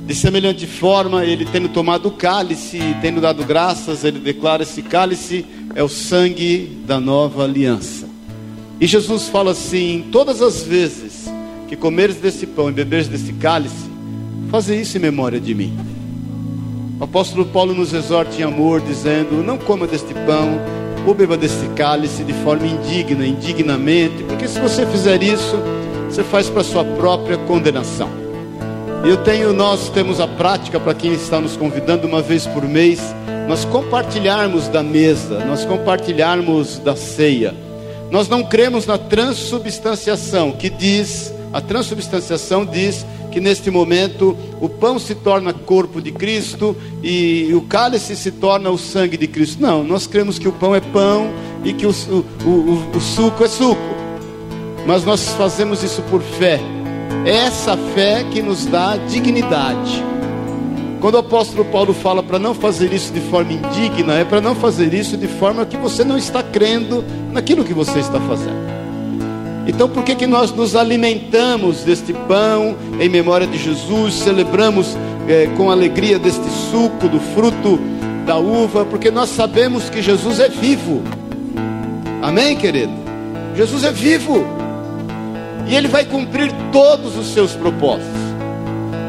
[0.05, 5.45] De semelhante forma, ele tendo tomado o cálice, tendo dado graças, ele declara: Esse cálice
[5.75, 8.07] é o sangue da nova aliança.
[8.81, 11.31] E Jesus fala assim: Todas as vezes
[11.67, 13.89] que comeres desse pão e beberes desse cálice,
[14.51, 15.92] faze isso em memória de mim.
[16.99, 20.59] O apóstolo Paulo nos exorta em amor, dizendo: Não coma deste pão
[21.05, 25.57] ou beba desse cálice de forma indigna, indignamente, porque se você fizer isso,
[26.09, 28.09] você faz para sua própria condenação.
[29.03, 33.01] Eu tenho, nós temos a prática para quem está nos convidando uma vez por mês,
[33.49, 37.53] nós compartilharmos da mesa, nós compartilharmos da ceia.
[38.09, 44.99] Nós não cremos na transubstanciação, que diz, a transubstanciação diz que neste momento o pão
[44.99, 49.61] se torna corpo de Cristo e o cálice se torna o sangue de Cristo.
[49.61, 53.43] Não, nós cremos que o pão é pão e que o, o, o, o suco
[53.43, 53.81] é suco.
[54.85, 56.59] Mas nós fazemos isso por fé
[57.25, 60.03] essa fé que nos dá dignidade.
[60.99, 64.55] Quando o apóstolo Paulo fala para não fazer isso de forma indigna, é para não
[64.55, 68.72] fazer isso de forma que você não está crendo naquilo que você está fazendo.
[69.65, 74.97] Então, por que, que nós nos alimentamos deste pão em memória de Jesus, celebramos
[75.27, 77.79] é, com alegria deste suco, do fruto
[78.25, 78.83] da uva?
[78.83, 81.01] Porque nós sabemos que Jesus é vivo.
[82.21, 82.91] Amém, querido?
[83.55, 84.45] Jesus é vivo
[85.67, 88.23] e Ele vai cumprir todos os seus propósitos.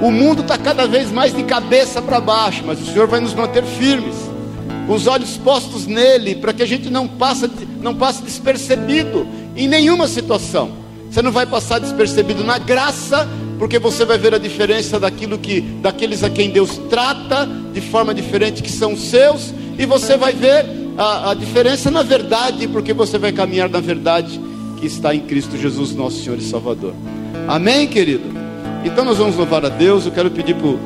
[0.02, 3.34] O mundo está cada vez mais de cabeça para baixo, mas o Senhor vai nos
[3.34, 4.14] manter firmes,
[4.86, 7.50] com os olhos postos nele, para que a gente não passe,
[7.80, 9.26] não passe despercebido
[9.56, 10.70] em nenhuma situação.
[11.10, 13.28] Você não vai passar despercebido na graça,
[13.58, 18.12] porque você vai ver a diferença daquilo que, daqueles a quem Deus trata de forma
[18.12, 20.66] diferente que são seus, e você vai ver
[20.98, 24.40] a, a diferença na verdade, porque você vai caminhar na verdade
[24.80, 26.94] que está em Cristo Jesus, nosso Senhor e Salvador.
[27.46, 28.24] Amém, querido?
[28.84, 30.04] Então nós vamos louvar a Deus.
[30.04, 30.78] Eu quero pedir para o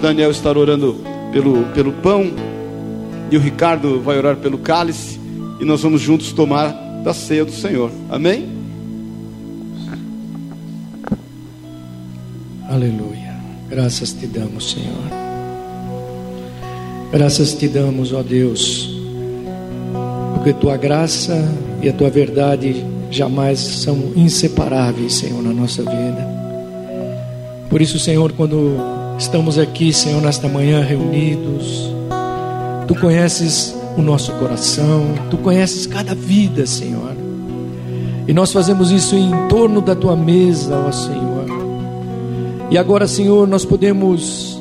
[0.00, 0.96] Daniel estar orando
[1.32, 2.30] pelo, pelo pão
[3.30, 5.18] e o Ricardo vai orar pelo cálice
[5.58, 7.90] e nós vamos juntos tomar da ceia do Senhor.
[8.08, 8.48] Amém?
[12.68, 13.34] Aleluia.
[13.68, 15.22] Graças te damos, Senhor.
[17.12, 18.90] Graças te damos, ó Deus,
[20.34, 21.46] porque tua graça
[21.82, 26.26] e a tua verdade jamais são inseparáveis, Senhor, na nossa vida.
[27.68, 28.76] Por isso, Senhor, quando
[29.18, 31.92] estamos aqui, Senhor, nesta manhã reunidos,
[32.88, 37.14] tu conheces o nosso coração, tu conheces cada vida, Senhor.
[38.26, 41.46] E nós fazemos isso em torno da tua mesa, ó Senhor.
[42.70, 44.60] E agora, Senhor, nós podemos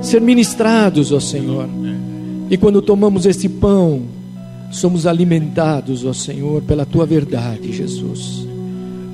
[0.00, 1.68] ser ministrados, ó Senhor.
[2.50, 4.02] E quando tomamos este pão,
[4.70, 8.46] somos alimentados, ó Senhor, pela tua verdade, Jesus.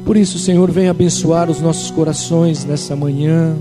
[0.04, 3.56] Por isso, Senhor, vem abençoar os nossos corações nessa manhã,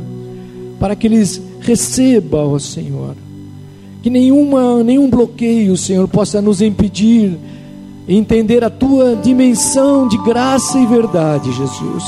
[0.79, 3.15] para que eles recebam, ó Senhor,
[4.07, 7.37] que nenhuma, nenhum bloqueio, Senhor, possa nos impedir
[8.07, 12.03] entender a tua dimensão de graça e verdade, Jesus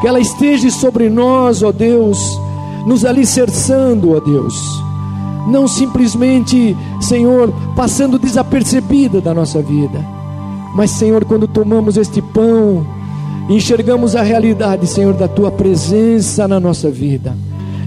[0.00, 2.18] que ela esteja sobre nós, ó Deus,
[2.86, 4.54] nos alicerçando, ó Deus.
[5.48, 10.04] Não simplesmente, Senhor, passando desapercebida da nossa vida,
[10.74, 12.86] mas, Senhor, quando tomamos este pão,
[13.48, 17.34] enxergamos a realidade, Senhor, da tua presença na nossa vida.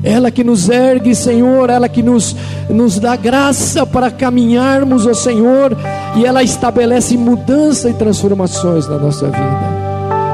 [0.04, 2.36] Ela que nos ergue, Senhor, ela que nos,
[2.70, 5.76] nos dá graça para caminharmos, ó Senhor,
[6.16, 9.80] e ela estabelece mudança e transformações na nossa vida.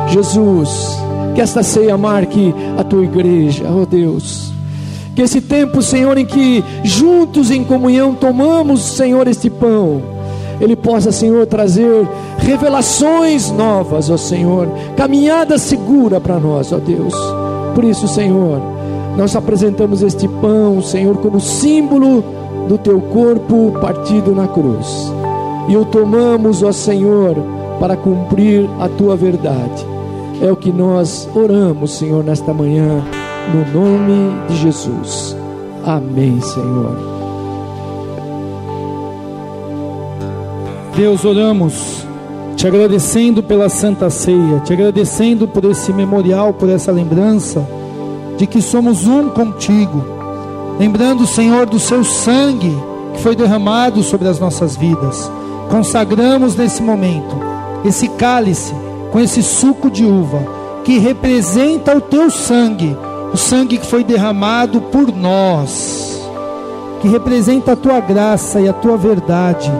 [0.09, 0.97] Jesus,
[1.33, 4.53] que esta ceia marque a tua igreja, oh Deus.
[5.15, 10.01] Que esse tempo, Senhor, em que juntos em comunhão tomamos, Senhor, este pão,
[10.59, 12.07] ele possa, Senhor, trazer
[12.37, 17.15] revelações novas, ó Senhor, caminhada segura para nós, ó Deus.
[17.73, 18.74] Por isso, Senhor,
[19.17, 22.23] nós apresentamos este pão, Senhor, como símbolo
[22.67, 25.11] do teu corpo partido na cruz.
[25.69, 27.35] E o tomamos, ó Senhor,
[27.79, 29.85] para cumprir a tua verdade.
[30.41, 33.01] É o que nós oramos, Senhor, nesta manhã,
[33.53, 35.35] no nome de Jesus.
[35.85, 36.97] Amém, Senhor.
[40.95, 42.05] Deus, oramos,
[42.55, 47.65] te agradecendo pela Santa Ceia, te agradecendo por esse memorial, por essa lembrança
[48.37, 50.03] de que somos um contigo.
[50.79, 52.75] Lembrando, Senhor, do seu sangue
[53.13, 55.31] que foi derramado sobre as nossas vidas.
[55.69, 57.35] Consagramos nesse momento
[57.83, 58.73] esse cálice
[59.11, 60.39] com esse suco de uva,
[60.83, 62.97] que representa o teu sangue,
[63.33, 66.21] o sangue que foi derramado por nós,
[67.01, 69.71] que representa a tua graça e a tua verdade,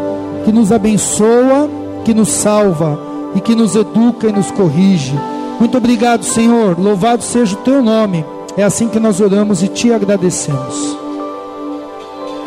[0.46, 1.70] que nos abençoa,
[2.06, 2.98] que nos salva
[3.36, 5.20] e que nos educa e nos corrige.
[5.60, 6.80] Muito obrigado, Senhor.
[6.80, 8.24] Louvado seja o teu nome.
[8.58, 10.98] É assim que nós oramos e te agradecemos.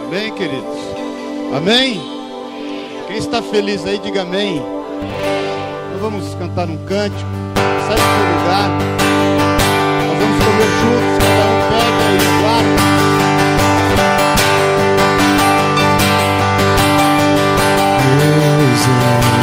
[0.06, 0.78] Amém, queridos.
[1.54, 2.00] Amém.
[3.06, 4.62] Quem está feliz aí, diga amém.
[5.92, 7.30] Nós vamos cantar um cântico.
[7.86, 8.70] Sai do seu lugar.
[10.06, 11.18] Nós vamos comer juntos.
[11.18, 12.28] Cada um pega e.
[18.18, 18.82] Deus
[19.34, 19.37] é.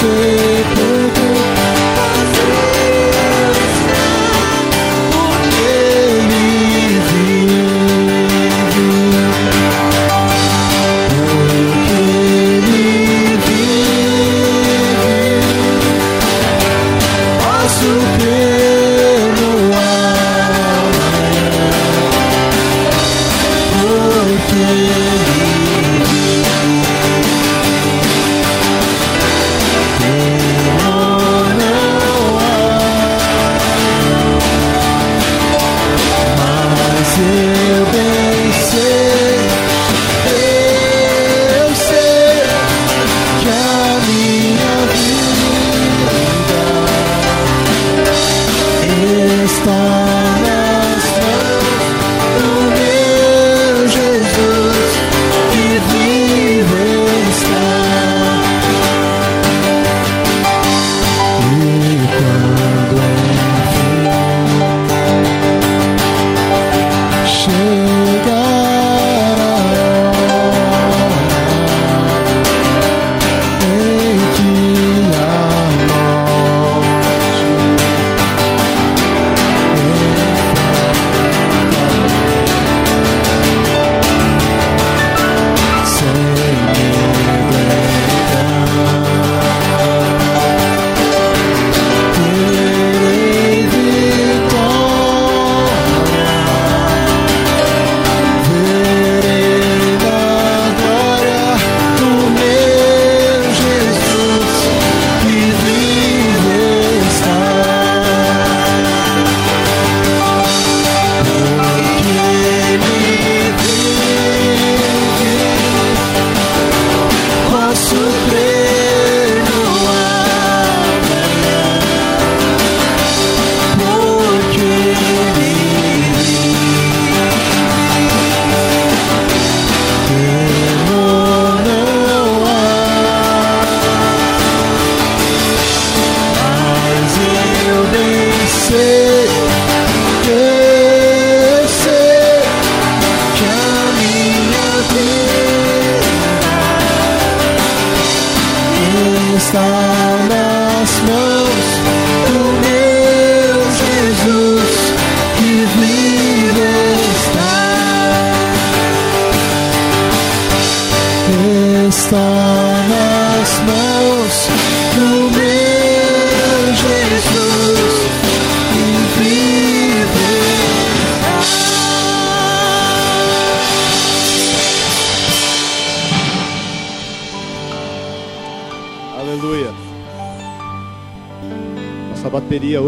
[0.00, 0.37] say.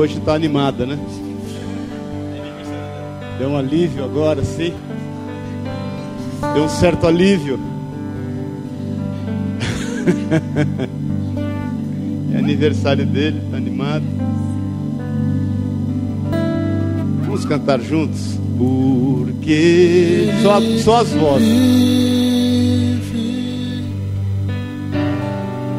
[0.01, 0.99] Hoje está animada, né?
[3.39, 4.73] Deu um alívio agora, sim.
[6.55, 7.61] Deu um certo alívio.
[12.35, 14.05] é aniversário dele, está animado.
[17.27, 18.39] Vamos cantar juntos?
[18.57, 21.49] Porque só, só as vozes.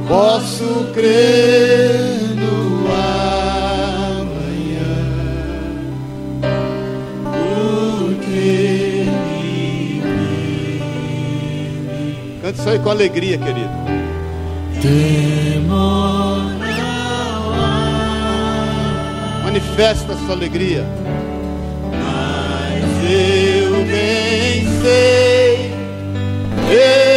[0.08, 2.21] Posso crer
[12.70, 13.70] aí com alegria, querido.
[19.44, 20.86] Manifesta a sua alegria.
[21.92, 25.74] Mas eu bem sei,
[26.70, 27.11] eu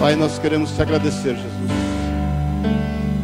[0.00, 1.90] Pai, nós queremos te agradecer, Jesus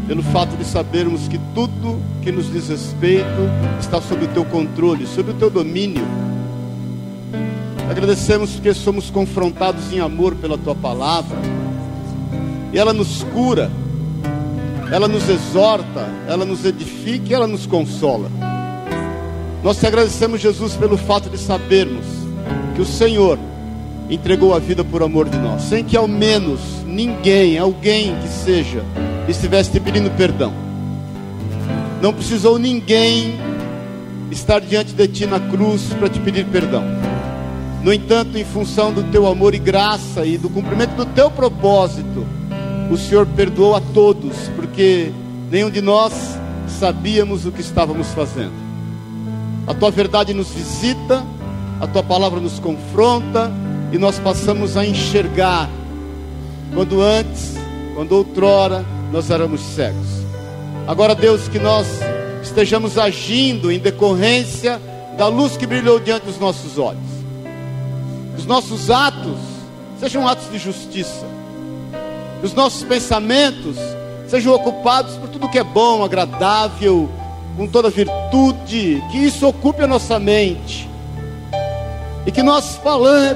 [0.07, 3.27] pelo fato de sabermos que tudo que nos diz respeito
[3.81, 6.05] está sob o teu controle, sob o teu domínio.
[7.91, 11.37] Agradecemos porque somos confrontados em amor pela tua palavra,
[12.73, 13.71] e ela nos cura,
[14.93, 18.31] ela nos exorta, ela nos edifica e ela nos consola.
[19.63, 22.05] Nós te agradecemos, Jesus, pelo fato de sabermos
[22.77, 23.39] que o Senhor
[24.09, 28.85] entregou a vida por amor de nós, sem que ao menos ninguém, alguém que seja,
[29.29, 30.53] estivesse te pedindo perdão.
[32.01, 33.35] Não precisou ninguém
[34.31, 36.85] estar diante de ti na cruz para te pedir perdão.
[37.83, 42.27] No entanto, em função do teu amor e graça e do cumprimento do teu propósito,
[42.91, 45.11] o Senhor perdoou a todos, porque
[45.51, 46.13] nenhum de nós
[46.69, 48.53] sabíamos o que estávamos fazendo.
[49.67, 51.25] A tua verdade nos visita,
[51.81, 53.53] a tua palavra nos confronta
[53.93, 55.69] e nós passamos a enxergar
[56.75, 57.55] quando antes,
[57.95, 60.07] quando outrora, nós éramos cegos.
[60.87, 61.87] Agora, Deus, que nós
[62.43, 64.81] estejamos agindo em decorrência
[65.17, 67.01] da luz que brilhou diante dos nossos olhos.
[68.37, 69.39] Os nossos atos
[69.99, 71.27] sejam atos de justiça.
[72.43, 73.77] Os nossos pensamentos
[74.29, 77.09] sejam ocupados por tudo que é bom, agradável,
[77.57, 80.86] com toda virtude, que isso ocupe a nossa mente.
[82.27, 82.79] E que nós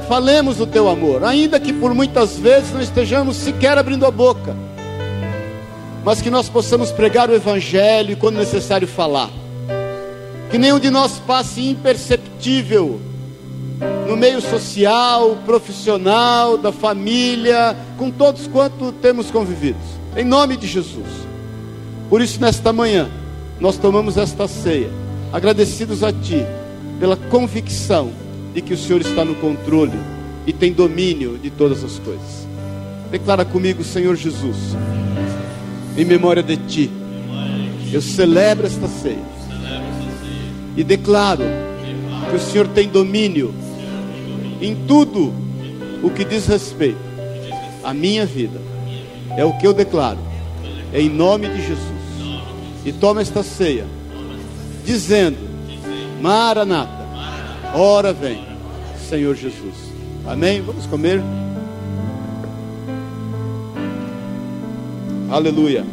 [0.09, 4.55] falemos do teu amor, ainda que por muitas vezes não estejamos sequer abrindo a boca
[6.05, 9.31] mas que nós possamos pregar o Evangelho e, quando necessário, falar.
[10.51, 13.01] Que nenhum de nós passe imperceptível
[14.09, 19.83] no meio social, profissional, da família, com todos quanto temos convividos,
[20.17, 21.07] em nome de Jesus.
[22.09, 23.09] Por isso, nesta manhã,
[23.61, 24.91] nós tomamos esta ceia,
[25.33, 26.45] agradecidos a Ti,
[26.99, 28.11] pela convicção
[28.55, 29.99] de que o Senhor está no controle
[30.47, 32.47] e tem domínio de todas as coisas.
[33.11, 34.77] Declara comigo, Senhor Jesus
[35.97, 36.91] em memória de ti.
[37.93, 39.19] Eu celebro esta ceia
[40.77, 41.43] e declaro
[42.31, 43.53] que o Senhor tem domínio
[44.61, 45.33] em tudo
[46.03, 46.99] o que diz respeito
[47.83, 48.61] à minha vida.
[49.37, 50.19] É o que eu declaro,
[50.93, 52.01] em nome de Jesus.
[52.85, 53.87] E toma esta ceia,
[54.85, 55.39] dizendo:
[56.21, 57.00] Maranata,
[57.75, 58.47] ora vem,
[59.09, 59.93] Senhor Jesus.
[60.27, 60.61] Amém?
[60.63, 61.23] Vamos comer.
[65.31, 65.85] Aleluia.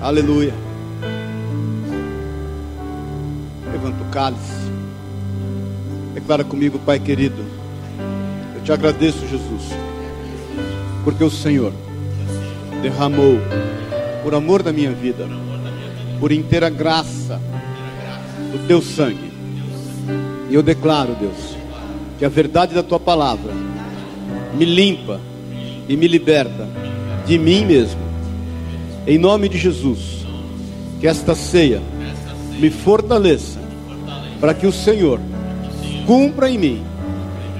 [0.00, 0.54] Aleluia.
[3.70, 4.40] Levanta o cálice.
[6.14, 7.44] Declara comigo, Pai querido.
[8.54, 9.64] Eu te agradeço, Jesus,
[11.08, 11.72] porque o Senhor
[12.82, 13.38] derramou,
[14.22, 15.26] por amor da minha vida,
[16.20, 17.40] por inteira graça,
[18.54, 19.32] o teu sangue.
[20.50, 21.56] E eu declaro, Deus,
[22.18, 23.54] que a verdade da tua palavra
[24.54, 25.18] me limpa,
[25.88, 26.68] e me liberta
[27.24, 28.02] de mim mesmo.
[29.06, 30.26] Em nome de Jesus,
[31.00, 31.80] que esta ceia
[32.58, 33.58] me fortaleça
[34.38, 35.18] para que o Senhor
[36.06, 36.84] cumpra em mim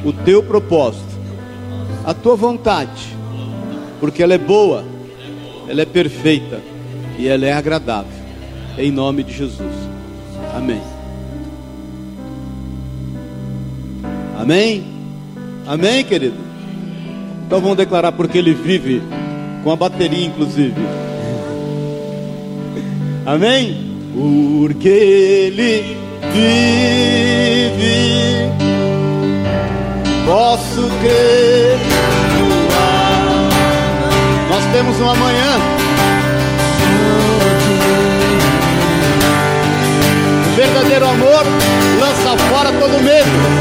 [0.04, 1.16] o teu propósito,
[2.04, 3.16] a tua vontade,
[4.00, 4.84] porque ela é boa,
[5.68, 6.60] ela é perfeita
[7.18, 8.18] e ela é agradável.
[8.76, 9.74] Em nome de Jesus.
[10.54, 10.80] Amém.
[14.38, 14.84] Amém?
[15.66, 16.36] Amém, querido?
[17.46, 19.02] Então vamos declarar porque ele vive
[19.64, 20.74] com a bateria, inclusive.
[23.26, 23.88] Amém?
[24.14, 25.96] Porque ele
[26.32, 27.78] vive,
[30.24, 32.07] posso crer.
[34.72, 35.58] Temos um amanhã.
[40.46, 41.44] O verdadeiro amor
[41.98, 43.57] lança fora todo medo.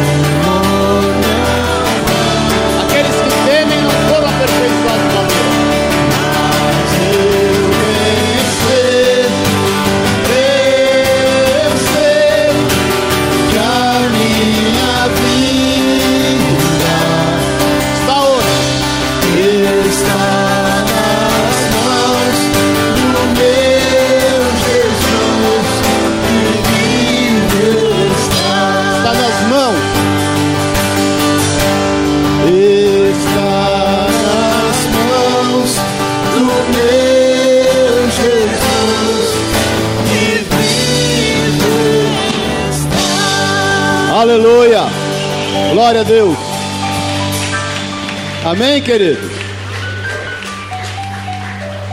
[48.88, 49.30] Queridos?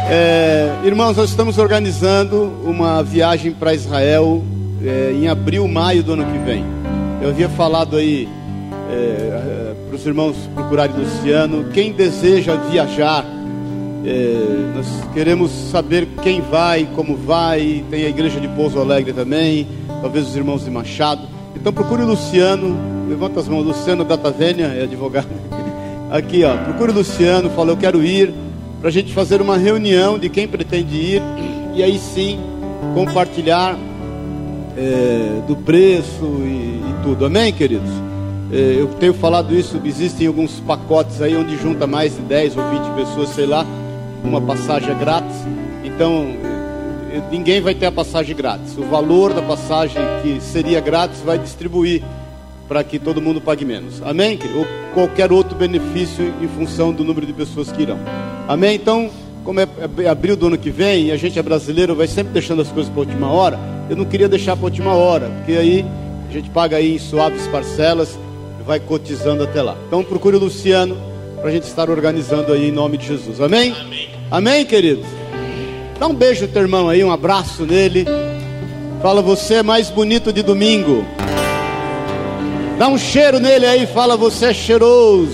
[0.08, 4.44] É, irmãos, nós estamos organizando uma viagem para Israel
[4.80, 6.64] é, em abril, maio do ano que vem.
[7.20, 8.28] Eu havia falado aí
[9.88, 11.64] para os irmãos procurarem Luciano.
[11.72, 13.24] Quem deseja viajar,
[14.06, 17.84] é, nós queremos saber quem vai, como vai.
[17.90, 19.66] Tem a igreja de Pouso Alegre também,
[20.00, 21.22] talvez os irmãos de Machado.
[21.56, 22.76] Então procure Luciano.
[23.08, 25.53] Levanta as mãos, Luciano Datavênia, é advogado.
[26.14, 28.32] Aqui, ó, procure o Luciano, fala, eu quero ir,
[28.78, 31.22] para a gente fazer uma reunião de quem pretende ir,
[31.74, 32.38] e aí sim
[32.94, 33.76] compartilhar
[34.76, 37.26] é, do preço e, e tudo.
[37.26, 37.90] Amém, queridos?
[38.52, 42.62] É, eu tenho falado isso, existem alguns pacotes aí onde junta mais de 10 ou
[42.70, 43.66] 20 pessoas, sei lá,
[44.22, 45.36] uma passagem é grátis.
[45.82, 46.28] Então,
[47.28, 48.78] ninguém vai ter a passagem grátis.
[48.78, 52.04] O valor da passagem que seria grátis vai distribuir
[52.68, 54.02] para que todo mundo pague menos.
[54.02, 54.38] Amém?
[54.54, 57.98] Ou qualquer outro benefício em função do número de pessoas que irão.
[58.48, 58.74] Amém?
[58.74, 59.10] Então,
[59.44, 62.32] como é, é abril do ano que vem e a gente é brasileiro, vai sempre
[62.32, 63.58] deixando as coisas para a última hora.
[63.88, 65.84] Eu não queria deixar para a última hora, porque aí
[66.28, 68.18] a gente paga aí em suaves parcelas
[68.60, 69.76] e vai cotizando até lá.
[69.86, 70.96] Então procure o Luciano
[71.36, 73.40] para a gente estar organizando aí em nome de Jesus.
[73.40, 73.74] Amém?
[73.78, 75.06] Amém, Amém queridos?
[75.98, 78.06] Dá um beijo teu irmão aí, um abraço nele.
[79.02, 81.04] Fala, você é mais bonito de domingo.
[82.78, 85.32] Dá um cheiro nele aí, fala, você é cheiroso.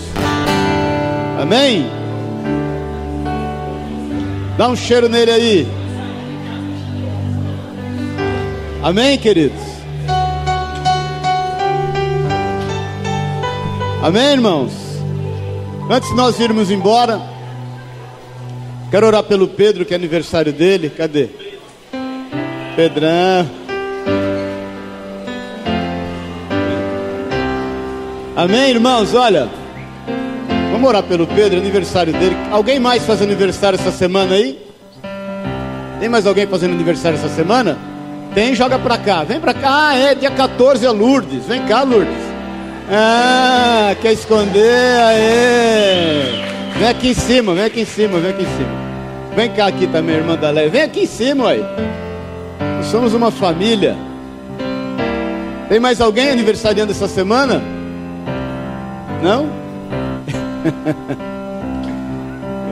[1.41, 1.87] Amém?
[4.59, 5.69] Dá um cheiro nele aí.
[8.83, 9.59] Amém, queridos?
[14.03, 14.73] Amém, irmãos?
[15.91, 17.21] Antes de nós irmos embora,
[18.91, 20.91] quero orar pelo Pedro, que é aniversário dele.
[20.91, 21.29] Cadê?
[22.77, 23.60] Pedrão.
[28.41, 29.15] Amém, irmãos?
[29.15, 29.51] Olha,
[30.73, 32.35] vamos orar pelo Pedro, aniversário dele.
[32.51, 34.59] Alguém mais faz aniversário essa semana aí?
[36.01, 37.77] Tem mais alguém fazendo aniversário essa semana?
[38.35, 39.25] Tem, joga pra cá.
[39.25, 39.89] Vem pra cá.
[39.89, 41.45] Ah, é dia 14 é Lourdes.
[41.45, 42.17] Vem cá, Lourdes.
[42.91, 45.03] Ah, quer esconder?
[45.03, 46.79] Aê.
[46.79, 48.71] Vem aqui em cima, vem aqui em cima, vem aqui em cima.
[49.37, 50.71] Vem cá aqui também, irmã da Leia.
[50.71, 51.63] Vem aqui em cima, aí.
[52.79, 53.95] Nós somos uma família.
[55.69, 57.80] Tem mais alguém aniversariando essa semana?
[59.23, 59.49] Não?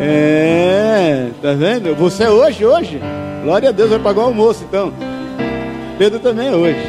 [0.01, 1.94] é, tá vendo?
[1.96, 3.01] Você é hoje, hoje?
[3.44, 4.92] Glória a Deus, vai pagar o almoço então.
[5.99, 6.80] Pedro também é hoje.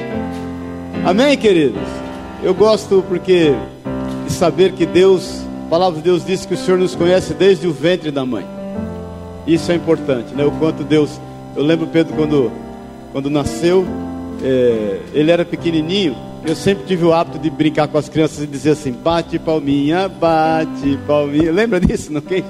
[1.06, 1.82] Amém, queridos?
[2.42, 3.54] Eu gosto porque
[4.26, 7.68] de saber que Deus, a palavra de Deus diz que o Senhor nos conhece desde
[7.68, 8.46] o ventre da mãe.
[9.46, 10.46] Isso é importante, né?
[10.46, 11.20] O quanto Deus.
[11.56, 12.52] Eu lembro Pedro quando,
[13.12, 13.86] quando nasceu,
[14.44, 16.16] é, ele era pequenininho.
[16.46, 20.08] Eu sempre tive o hábito de brincar com as crianças e dizer assim: bate palminha,
[20.08, 21.52] bate palminha.
[21.52, 22.12] Lembra disso?
[22.12, 22.44] Não quem?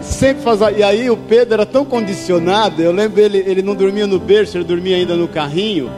[0.00, 0.60] Sempre faz.
[0.76, 2.82] E aí o Pedro era tão condicionado.
[2.82, 5.90] Eu lembro ele, ele não dormia no berço, ele dormia ainda no carrinho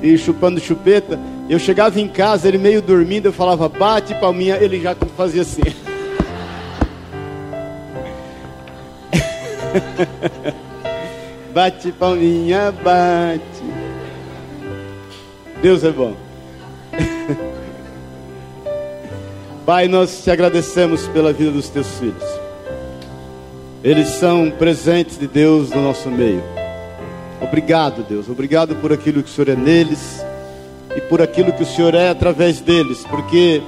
[0.00, 1.18] e chupando chupeta.
[1.48, 5.62] Eu chegava em casa, ele meio dormindo, eu falava bate palminha, ele já fazia assim.
[11.52, 13.81] bate palminha, bate.
[15.62, 16.14] Deus é bom.
[19.64, 22.24] Pai, nós te agradecemos pela vida dos teus filhos.
[23.84, 26.42] Eles são presentes de Deus no nosso meio.
[27.40, 28.28] Obrigado, Deus.
[28.28, 30.24] Obrigado por aquilo que o Senhor é neles
[30.96, 33.62] e por aquilo que o Senhor é através deles, porque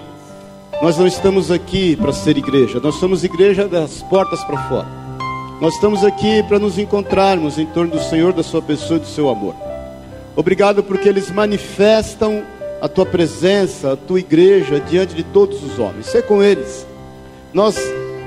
[0.83, 4.89] nós não estamos aqui para ser igreja, nós somos igreja das portas para fora.
[5.61, 9.07] Nós estamos aqui para nos encontrarmos em torno do Senhor, da Sua pessoa e do
[9.07, 9.55] Seu amor.
[10.37, 12.43] Obrigado porque eles manifestam
[12.81, 16.07] a tua presença, a tua igreja diante de todos os homens.
[16.07, 16.87] Ser com eles.
[17.53, 17.79] Nós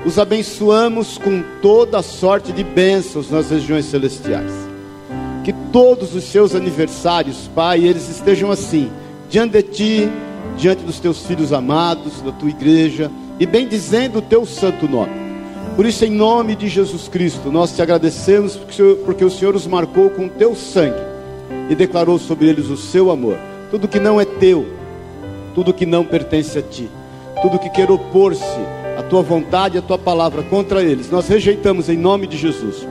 [0.06, 4.50] os abençoamos com toda a sorte de bênçãos nas regiões celestiais.
[5.44, 8.90] Que todos os seus aniversários, Pai, eles estejam assim,
[9.28, 10.08] diante de ti,
[10.56, 15.12] diante dos teus filhos amados, da tua igreja, e bem dizendo o teu santo nome.
[15.76, 18.58] Por isso, em nome de Jesus Cristo, nós te agradecemos
[19.04, 21.17] porque o Senhor os marcou com o teu sangue
[21.68, 23.36] e declarou sobre eles o seu amor
[23.70, 24.66] tudo que não é teu,
[25.54, 26.88] tudo que não pertence a ti,
[27.42, 28.42] tudo que quer opor-se
[28.96, 32.86] à tua vontade e à tua palavra contra eles, nós rejeitamos em nome de Jesus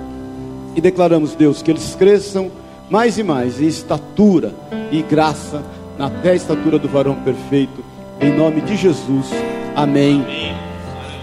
[0.75, 2.51] e declaramos, Deus, que eles cresçam
[2.89, 4.53] mais e mais em estatura
[4.91, 5.63] e graça,
[5.97, 7.83] até a estatura do varão perfeito,
[8.21, 9.27] em nome de Jesus.
[9.75, 10.21] Amém.
[10.21, 10.55] amém.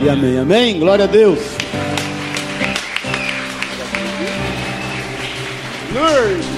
[0.01, 0.39] E amém.
[0.39, 0.79] Amém.
[0.81, 1.39] Glória a Deus.
[5.95, 6.54] Lord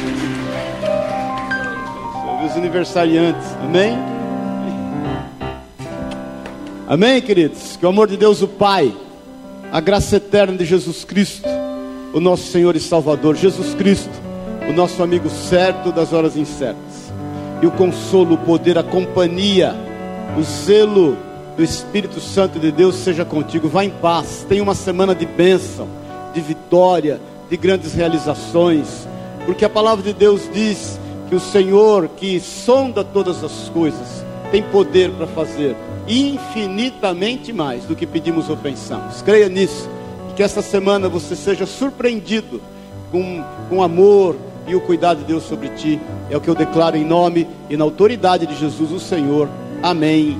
[2.56, 3.46] aniversariantes.
[3.62, 3.96] Amém?
[6.88, 7.76] Amém, queridos?
[7.76, 8.94] Que o amor de Deus, o Pai,
[9.72, 11.48] a graça eterna de Jesus Cristo,
[12.12, 14.12] o nosso Senhor e Salvador, Jesus Cristo,
[14.68, 17.12] o nosso amigo certo das horas incertas,
[17.60, 19.74] e o consolo, o poder, a companhia,
[20.38, 21.16] o zelo
[21.56, 23.68] do Espírito Santo de Deus seja contigo.
[23.68, 25.88] Vá em paz, tenha uma semana de bênção,
[26.32, 27.20] de vitória,
[27.50, 29.08] de grandes realizações,
[29.44, 34.62] porque a palavra de Deus diz que o Senhor, que sonda todas as coisas, tem
[34.62, 35.76] poder para fazer
[36.08, 39.22] infinitamente mais do que pedimos ou pensamos.
[39.22, 39.88] Creia nisso.
[40.36, 42.60] Que esta semana você seja surpreendido
[43.10, 44.36] com, com amor
[44.66, 46.00] e o cuidado de Deus sobre ti.
[46.30, 49.48] É o que eu declaro em nome e na autoridade de Jesus, o Senhor.
[49.82, 50.38] Amém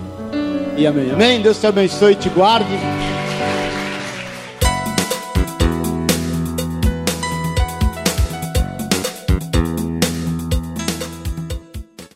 [0.77, 1.11] e amém.
[1.11, 1.41] Amém.
[1.41, 3.15] Deus te abençoe e te guarde.